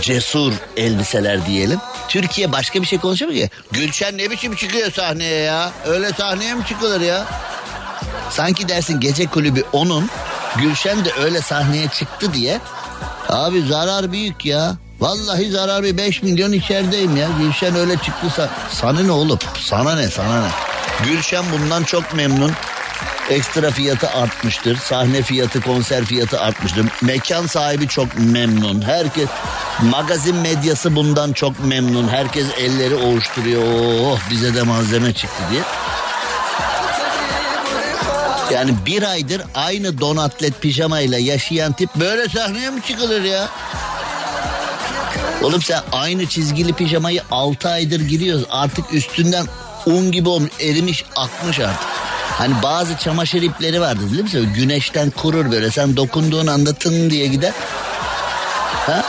[0.00, 1.78] cesur elbiseler diyelim.
[2.08, 3.50] Türkiye başka bir şey konuşamıyor ki.
[3.72, 5.72] Gülşen ne biçim çıkıyor sahneye ya?
[5.86, 7.24] Öyle sahneye mi çıkılır ya?
[8.32, 10.10] Sanki dersin gece kulübü onun.
[10.56, 12.60] Gülşen de öyle sahneye çıktı diye.
[13.28, 14.74] Abi zarar büyük ya.
[15.00, 17.28] Vallahi zarar bir 5 milyon içerideyim ya.
[17.40, 19.38] Gülşen öyle çıktıysa sana ne oğlum?
[19.60, 20.48] Sana ne sana ne?
[21.04, 22.52] Gülşen bundan çok memnun.
[23.30, 24.76] Ekstra fiyatı artmıştır.
[24.76, 26.86] Sahne fiyatı, konser fiyatı artmıştır.
[27.02, 28.82] Mekan sahibi çok memnun.
[28.82, 29.28] Herkes
[29.82, 32.08] magazin medyası bundan çok memnun.
[32.08, 33.62] Herkes elleri ovuşturuyor.
[34.00, 35.62] Oh bize de malzeme çıktı diye.
[38.50, 43.48] Yani bir aydır aynı don atlet pijamayla yaşayan tip böyle sahneye mi çıkılır ya?
[45.42, 48.44] Oğlum sen aynı çizgili pijamayı 6 aydır giriyoruz.
[48.50, 49.46] Artık üstünden
[49.86, 51.88] un gibi olmuş, erimiş, akmış artık.
[52.38, 54.52] Hani bazı çamaşır ipleri vardır biliyor musun?
[54.54, 55.70] Güneşten kurur böyle.
[55.70, 57.52] Sen dokunduğun anda tın diye gider.
[58.86, 59.04] Ha?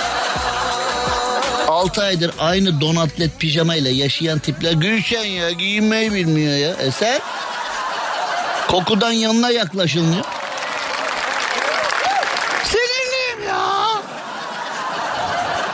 [1.67, 6.69] 6 aydır aynı don atlet pijamayla yaşayan tipler Gülşen ya giyinmeyi bilmiyor ya.
[6.69, 7.21] E sen?
[8.73, 10.23] Kokudan yanına yaklaşılmıyor.
[12.65, 14.01] Sinirliyim ya.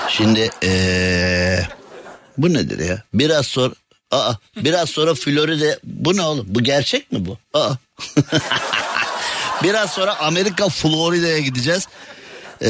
[0.10, 1.60] Şimdi ee,
[2.38, 3.04] bu nedir ya?
[3.14, 3.74] Biraz sonra
[4.12, 6.46] Aa, biraz sonra Florida bu ne oğlum?
[6.50, 7.38] Bu gerçek mi bu?
[7.54, 7.70] Aa.
[9.64, 11.88] biraz sonra Amerika Florida'ya gideceğiz.
[12.62, 12.68] Ee,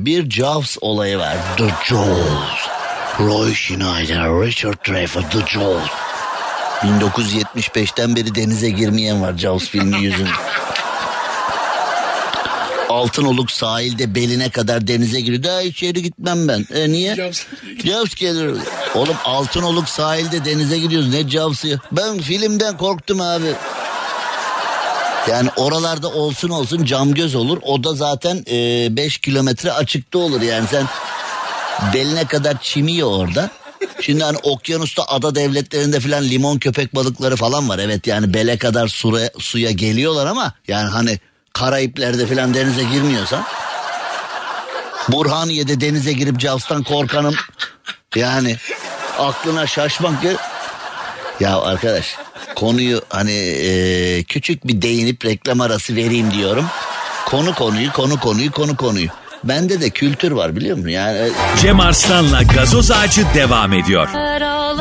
[0.00, 1.36] bir Jaws olayı var.
[1.56, 2.68] The Jaws.
[3.20, 5.90] Roy Schneider, Richard Dreyfuss, The Jaws.
[6.82, 10.32] 1975'ten beri denize girmeyen var Jaws filmi yüzünden.
[12.88, 15.42] Altınoluk sahilde beline kadar denize giriyor.
[15.42, 16.66] Daha içeri gitmem ben.
[16.74, 17.32] E niye?
[17.84, 18.56] Jaws gelir.
[18.94, 21.08] Oğlum Altınoluk sahilde denize gidiyoruz.
[21.14, 21.80] Ne Jaws'ı?
[21.92, 23.54] Ben filmden korktum abi.
[25.30, 27.58] Yani oralarda olsun olsun cam göz olur.
[27.62, 28.36] O da zaten
[28.96, 30.40] 5 kilometre açıkta olur.
[30.40, 30.84] Yani sen
[31.94, 33.50] beline kadar çimiyor orada.
[34.00, 37.78] Şimdi hani okyanusta ada devletlerinde falan limon köpek balıkları falan var.
[37.78, 41.18] Evet yani bele kadar suya, suya geliyorlar ama yani hani
[41.52, 43.44] Karayipler'de falan denize girmiyorsan.
[45.08, 47.34] Burhaniye'de denize girip Cavs'tan korkanım
[48.16, 48.56] yani
[49.18, 50.32] aklına şaşmak ya.
[51.40, 52.16] Ya arkadaş
[52.54, 56.66] konuyu hani e, küçük bir değinip reklam arası vereyim diyorum.
[57.26, 59.08] Konu konuyu, konu konuyu, konu konuyu.
[59.44, 60.88] Bende de kültür var biliyor musun?
[60.90, 61.30] Yani e,
[61.62, 64.08] Cem Arslan'la gazoz ağacı devam ediyor.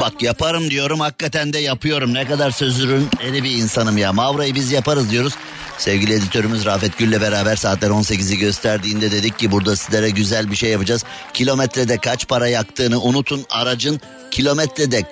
[0.01, 2.14] bak yaparım diyorum hakikaten de yapıyorum.
[2.14, 4.14] Ne kadar sözürün eri bir insanım ya.
[4.14, 5.34] Mavra'yı biz yaparız diyoruz.
[5.78, 10.70] Sevgili editörümüz Rafet Gül'le beraber saatler 18'i gösterdiğinde dedik ki burada sizlere güzel bir şey
[10.70, 11.03] yapacağız.
[11.34, 14.01] Kilometrede kaç para yaktığını unutun aracın
[14.32, 15.03] kilometrede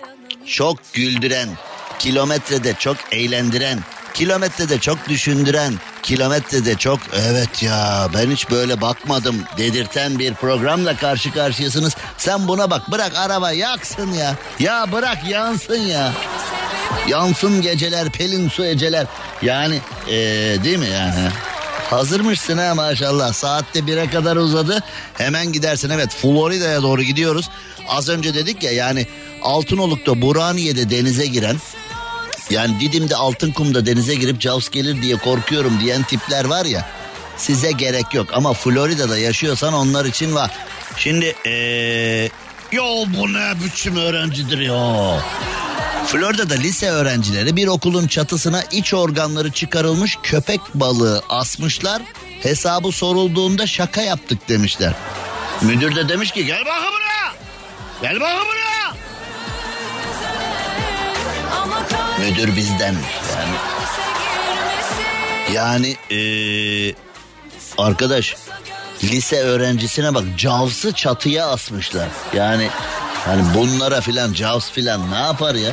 [0.45, 1.49] çok güldüren,
[1.99, 3.79] kilometrede çok eğlendiren,
[4.15, 11.33] kilometrede çok düşündüren, kilometrede çok evet ya ben hiç böyle bakmadım dedirten bir programla karşı
[11.33, 11.95] karşıyasınız.
[12.17, 14.35] Sen buna bak bırak araba yaksın ya.
[14.59, 16.13] Ya bırak yansın ya.
[17.07, 19.07] Yansın geceler pelin su eceler.
[19.41, 21.29] Yani eee, değil mi yani?
[21.89, 23.33] Hazırmışsın ha maşallah.
[23.33, 24.83] Saatte bire kadar uzadı.
[25.13, 25.89] Hemen gidersin.
[25.89, 27.49] Evet Florida'ya doğru gidiyoruz.
[27.87, 29.07] Az önce dedik ya yani
[29.41, 31.55] Altınoluk'ta Burhaniye'de denize giren
[32.49, 36.85] yani Didim'de Altınkum'da denize girip Jaws gelir diye korkuyorum diyen tipler var ya.
[37.37, 40.51] Size gerek yok ama Florida'da yaşıyorsan onlar için var.
[40.97, 42.29] Şimdi eee
[42.71, 45.19] yo bu ne biçim öğrencidir ya.
[46.07, 52.01] Florida'da lise öğrencileri bir okulun çatısına iç organları çıkarılmış köpek balığı asmışlar.
[52.43, 54.93] Hesabı sorulduğunda şaka yaptık demişler.
[55.61, 57.33] Müdür de demiş ki gel bakın buraya.
[58.01, 58.64] Gel bakın buraya.
[62.19, 63.05] Müdür bizdenmiş
[63.35, 63.55] yani.
[65.53, 66.95] Yani eee,
[67.77, 68.35] arkadaş
[69.03, 72.07] lise öğrencisine bak Cavs'ı çatıya asmışlar.
[72.33, 72.69] Yani
[73.25, 75.71] hani bunlara filan Jaws filan ne yapar ya?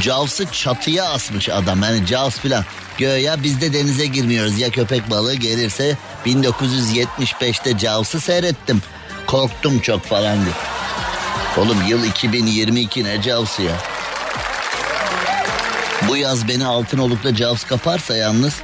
[0.00, 1.82] Jaws'ı çatıya asmış adam.
[1.82, 2.64] Yani Jaws filan.
[2.98, 4.58] Göya biz de denize girmiyoruz.
[4.58, 5.96] Ya köpek balığı gelirse
[6.26, 8.82] 1975'te Jaws'ı seyrettim.
[9.26, 10.54] Korktum çok falan diye.
[11.58, 13.72] Oğlum yıl 2022 ne Jaws'ı ya?
[16.08, 18.54] Bu yaz beni Altınoluk'ta Jaws kaparsa yalnız.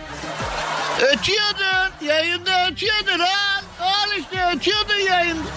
[0.97, 2.07] Ötüyordun.
[2.07, 3.61] Yayında ötüyordun ha.
[3.80, 5.49] Al işte ötüyordun yayında.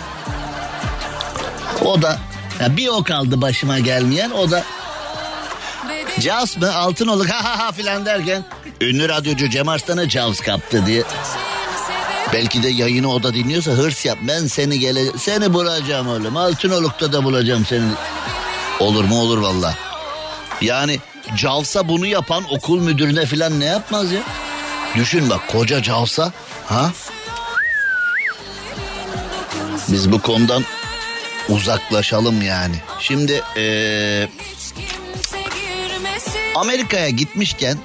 [1.86, 2.20] O da
[2.60, 4.64] ya bir o kaldı başıma gelmeyen o da
[6.20, 8.46] Jaws mı Altınoluk ha ha ha filan derken
[8.82, 11.04] ünlü radyocu Cem Arslan'a Jaws kaptı diye.
[12.34, 14.18] Belki de yayını o da dinliyorsa hırs yap.
[14.28, 16.38] Ben seni gele seni bulacağım oğlum.
[16.38, 17.84] Altınoluk'ta da bulacağım seni.
[18.80, 19.76] Olur mu olur valla.
[20.62, 21.00] Yani
[21.36, 24.22] Jaws'a bunu yapan okul müdürüne filan ne yapmaz ya?
[24.96, 26.32] Düşün bak koca Jaws'a
[26.66, 26.92] ha?
[29.88, 30.64] Biz bu konudan
[31.50, 32.76] uzaklaşalım yani.
[33.00, 34.30] Şimdi eee
[36.56, 37.78] Amerika'ya gitmişken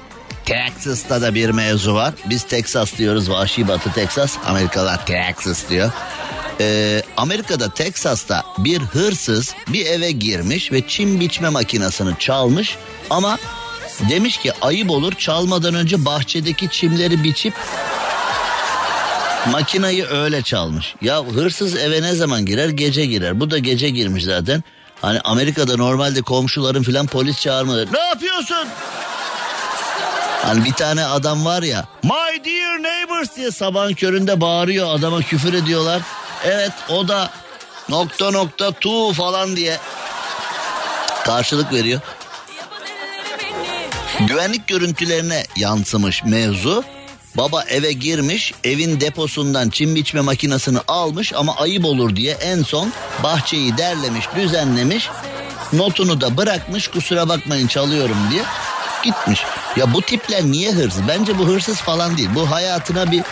[0.45, 2.13] Texas'ta da bir mevzu var.
[2.25, 3.29] Biz Texas diyoruz.
[3.29, 4.37] Vahşi Batı Texas.
[4.45, 5.91] Amerikalılar Texas diyor.
[6.59, 12.77] Ee, Amerika'da Texas'ta bir hırsız bir eve girmiş ve çim biçme makinesini çalmış
[13.09, 13.37] ama
[14.09, 17.53] demiş ki ayıp olur çalmadan önce bahçedeki çimleri biçip
[19.51, 20.95] makinayı öyle çalmış.
[21.01, 22.69] Ya hırsız eve ne zaman girer?
[22.69, 23.39] Gece girer.
[23.39, 24.63] Bu da gece girmiş zaten.
[25.01, 27.93] Hani Amerika'da normalde komşuların filan polis çağırmaları.
[27.93, 28.67] Ne yapıyorsun?
[30.41, 31.85] Hani bir tane adam var ya.
[32.03, 36.01] My dear neighbors diye sabahın köründe bağırıyor adama küfür ediyorlar.
[36.45, 37.29] Evet o da
[37.89, 39.77] nokta nokta tu falan diye
[41.25, 42.01] karşılık veriyor.
[44.19, 46.83] Güvenlik görüntülerine yansımış mevzu.
[47.37, 52.93] Baba eve girmiş, evin deposundan çim biçme makinesini almış ama ayıp olur diye en son
[53.23, 55.09] bahçeyi derlemiş, düzenlemiş.
[55.73, 58.43] Notunu da bırakmış kusura bakmayın çalıyorum diye
[59.03, 59.43] gitmiş.
[59.75, 61.07] Ya bu tipler niye hırsız?
[61.07, 62.29] Bence bu hırsız falan değil.
[62.35, 63.23] Bu hayatına bir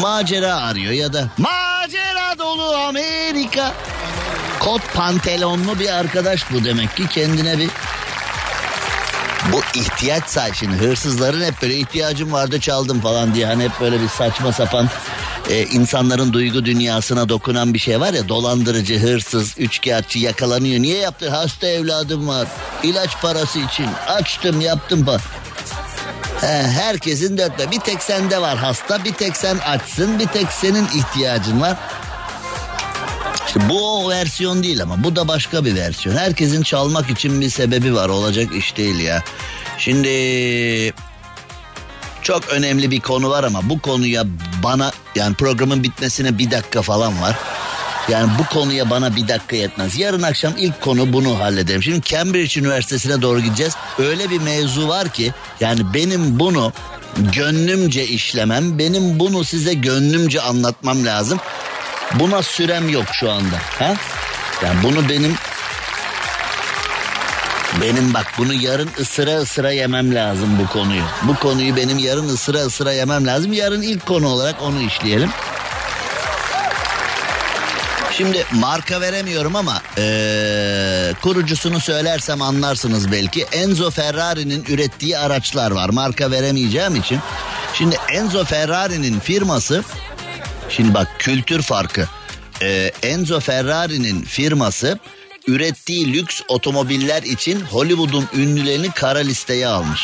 [0.00, 3.72] macera arıyor ya da macera dolu Amerika.
[4.60, 7.70] Kot pantolonlu bir arkadaş bu demek ki kendine bir
[9.52, 14.02] bu ihtiyaç sahibi şimdi hırsızların hep böyle ihtiyacım vardı çaldım falan diye hani hep böyle
[14.02, 14.88] bir saçma sapan
[15.50, 20.82] e, insanların duygu dünyasına dokunan bir şey var ya dolandırıcı hırsız üçkağıtçı yakalanıyor.
[20.82, 21.30] Niye yaptı?
[21.30, 22.48] Hasta evladım var.
[22.82, 23.86] İlaç parası için.
[24.08, 25.18] Açtım yaptım pa
[26.42, 30.84] He, herkesin dörtte bir tek sende var hasta bir tek sen açsın bir tek senin
[30.84, 31.76] ihtiyacın var
[33.54, 36.16] işte bu o versiyon değil ama bu da başka bir versiyon.
[36.16, 38.08] Herkesin çalmak için bir sebebi var.
[38.08, 39.22] Olacak iş değil ya.
[39.78, 40.08] Şimdi
[42.22, 44.24] çok önemli bir konu var ama bu konuya
[44.62, 47.36] bana yani programın bitmesine bir dakika falan var.
[48.08, 49.98] Yani bu konuya bana bir dakika yetmez.
[49.98, 51.82] Yarın akşam ilk konu bunu hallederim.
[51.82, 53.76] Şimdi Cambridge Üniversitesi'ne doğru gideceğiz.
[53.98, 56.72] Öyle bir mevzu var ki yani benim bunu
[57.16, 61.40] gönlümce işlemem, benim bunu size gönlümce anlatmam lazım.
[62.14, 63.56] Buna sürem yok şu anda.
[63.78, 63.94] Ha?
[64.64, 65.36] Yani bunu benim
[67.80, 71.02] Benim bak bunu yarın ısıra ısıra yemem lazım bu konuyu.
[71.22, 73.52] Bu konuyu benim yarın ısıra ısıra yemem lazım.
[73.52, 75.30] Yarın ilk konu olarak onu işleyelim.
[78.16, 83.42] Şimdi marka veremiyorum ama eee, kurucusunu söylersem anlarsınız belki.
[83.52, 85.88] Enzo Ferrari'nin ürettiği araçlar var.
[85.88, 87.18] Marka veremeyeceğim için.
[87.74, 89.82] Şimdi Enzo Ferrari'nin firması
[90.68, 92.08] Şimdi bak kültür farkı.
[92.62, 94.98] Ee, Enzo Ferrari'nin firması
[95.46, 100.00] ürettiği lüks otomobiller için Hollywood'un ünlülerini kara listeye almış.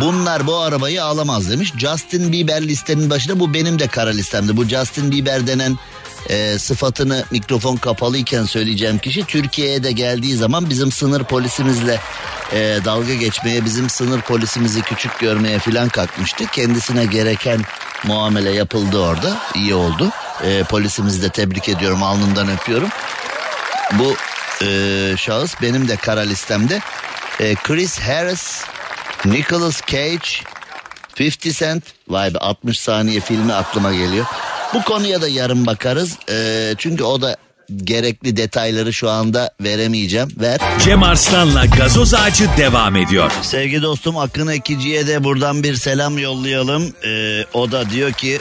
[0.00, 1.72] Bunlar bu arabayı alamaz demiş.
[1.78, 4.56] Justin Bieber listenin başında bu benim de kara listemde.
[4.56, 5.78] Bu Justin Bieber denen
[6.28, 12.00] e, sıfatını mikrofon kapalıyken söyleyeceğim kişi Türkiye'ye de geldiği zaman bizim sınır polisimizle
[12.52, 16.46] e, dalga geçmeye bizim sınır polisimizi küçük görmeye filan kalkmıştı.
[16.46, 17.60] Kendisine gereken
[18.04, 20.10] muamele yapıldı orada iyi oldu.
[20.44, 22.88] E, polisimizi de tebrik ediyorum alnından öpüyorum.
[23.92, 24.14] Bu
[24.64, 24.68] e,
[25.16, 26.80] şahıs benim de kara listemde.
[27.40, 28.64] E, Chris Harris,
[29.24, 30.28] Nicolas Cage,
[31.20, 31.84] 50 Cent.
[32.08, 34.26] Vay be 60 saniye filmi aklıma geliyor.
[34.74, 36.18] Bu konuya da yarın bakarız.
[36.30, 37.36] E, çünkü o da
[37.76, 40.28] gerekli detayları şu anda veremeyeceğim.
[40.40, 40.60] Ver.
[40.84, 43.32] Cem Arslan'la gazoz ağacı devam ediyor.
[43.42, 46.94] Sevgili dostum Akın Ekici'ye de buradan bir selam yollayalım.
[47.04, 48.40] Ee, o da diyor ki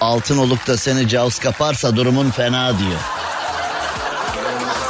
[0.00, 3.00] altın oluk da seni caus kaparsa durumun fena diyor.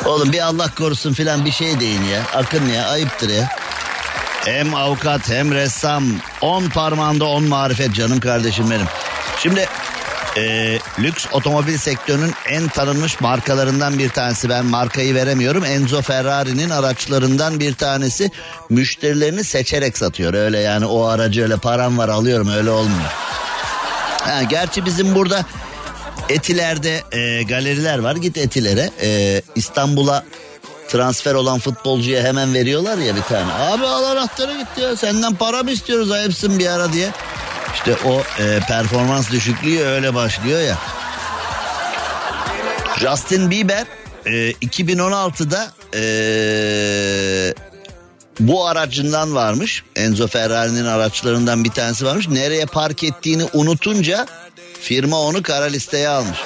[0.05, 2.23] Oğlum bir Allah korusun filan bir şey deyin ya.
[2.35, 3.49] Akın ya ayıptır ya.
[4.45, 6.05] Hem avukat hem ressam.
[6.41, 8.87] On parmağında on marifet canım kardeşim benim.
[9.39, 9.69] Şimdi
[10.37, 14.49] e, lüks otomobil sektörünün en tanınmış markalarından bir tanesi.
[14.49, 15.65] Ben markayı veremiyorum.
[15.65, 18.31] Enzo Ferrari'nin araçlarından bir tanesi.
[18.71, 20.35] Müşterilerini seçerek satıyor.
[20.35, 23.11] Öyle yani o aracı öyle param var alıyorum öyle olmuyor.
[24.23, 25.45] Ha, gerçi bizim burada
[26.29, 28.17] Etiler'de e, galeriler var.
[28.17, 28.91] Git Etiler'e.
[29.03, 30.25] E, İstanbul'a
[30.89, 33.53] transfer olan futbolcuya hemen veriyorlar ya bir tane.
[33.53, 37.11] Abi al anahtarı git ya senden para mı istiyoruz ayıpsın bir ara diye.
[37.75, 40.79] İşte o e, performans düşüklüğü öyle başlıyor ya.
[43.01, 43.87] Justin Bieber
[44.27, 47.55] e, 2016'da e,
[48.41, 49.85] bu aracından varmış.
[49.97, 52.29] Enzo Ferrari'nin araçlarından bir tanesi varmış.
[52.29, 54.27] Nereye park ettiğini unutunca
[54.81, 56.39] firma onu kara listeye almış.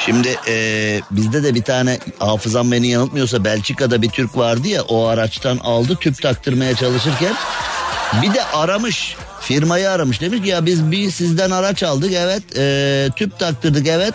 [0.00, 5.06] Şimdi e, bizde de bir tane hafızam beni yanıltmıyorsa Belçika'da bir Türk vardı ya o
[5.06, 7.34] araçtan aldı tüp taktırmaya çalışırken
[8.22, 13.08] bir de aramış firmayı aramış demiş ki ya biz bir sizden araç aldık evet e,
[13.16, 14.14] tüp taktırdık evet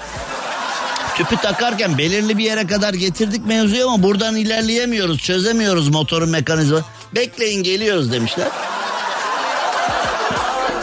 [1.15, 6.81] tüpü takarken belirli bir yere kadar getirdik mevzuyu ama buradan ilerleyemiyoruz çözemiyoruz motorun mekanizma
[7.15, 8.47] bekleyin geliyoruz demişler.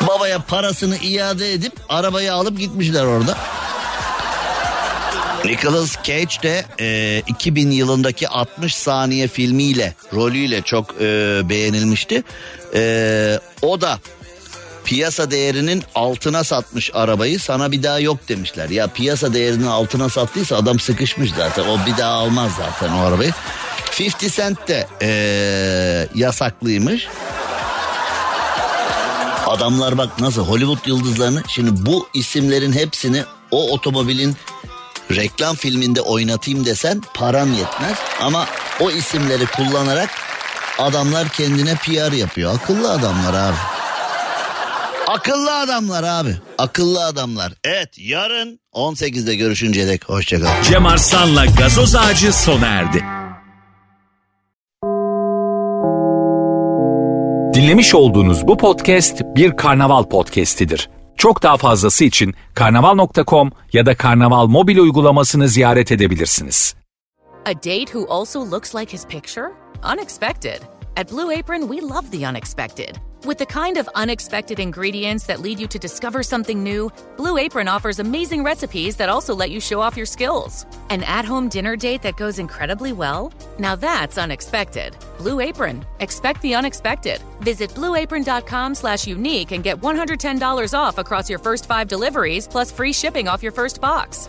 [0.07, 3.39] Babaya parasını iade edip arabayı alıp gitmişler orada.
[5.45, 12.23] Nicolas Cage de e, 2000 yılındaki 60 saniye filmiyle rolüyle çok e, beğenilmişti.
[12.75, 13.99] E, o da
[14.85, 18.69] piyasa değerinin altına satmış arabayı sana bir daha yok demişler.
[18.69, 23.33] Ya piyasa değerinin altına sattıysa adam sıkışmış zaten o bir daha almaz zaten o arabayı.
[24.01, 25.11] 50 Cent de e,
[26.15, 27.09] yasaklıymış.
[29.47, 34.37] Adamlar bak nasıl Hollywood yıldızlarını şimdi bu isimlerin hepsini o otomobilin
[35.11, 37.99] reklam filminde oynatayım desen param yetmez.
[38.21, 38.47] Ama
[38.81, 40.11] o isimleri kullanarak
[40.79, 42.55] adamlar kendine PR yapıyor.
[42.55, 43.80] Akıllı adamlar abi.
[45.11, 46.37] Akıllı adamlar abi.
[46.59, 47.53] Akıllı adamlar.
[47.65, 50.63] Evet yarın 18'de görüşünceye dek hoşçakalın.
[50.63, 53.05] Cem Arslan'la gazoz ağacı sona erdi.
[57.55, 60.91] Dinlemiş olduğunuz bu podcast bir karnaval podcastidir.
[61.17, 66.75] Çok daha fazlası için karnaval.com ya da karnaval mobil uygulamasını ziyaret edebilirsiniz.
[67.47, 69.47] A date who also looks like his picture?
[69.95, 70.61] Unexpected.
[70.97, 72.99] At Blue Apron, we love the unexpected.
[73.25, 77.69] With the kind of unexpected ingredients that lead you to discover something new, Blue Apron
[77.69, 80.65] offers amazing recipes that also let you show off your skills.
[80.89, 83.31] An at home dinner date that goes incredibly well?
[83.59, 84.97] Now that's unexpected.
[85.19, 85.85] Blue Apron.
[86.01, 87.21] Expect the unexpected.
[87.41, 92.93] Visit blueapron.com slash unique and get $110 off across your first five deliveries plus free
[92.93, 94.29] shipping off your first box.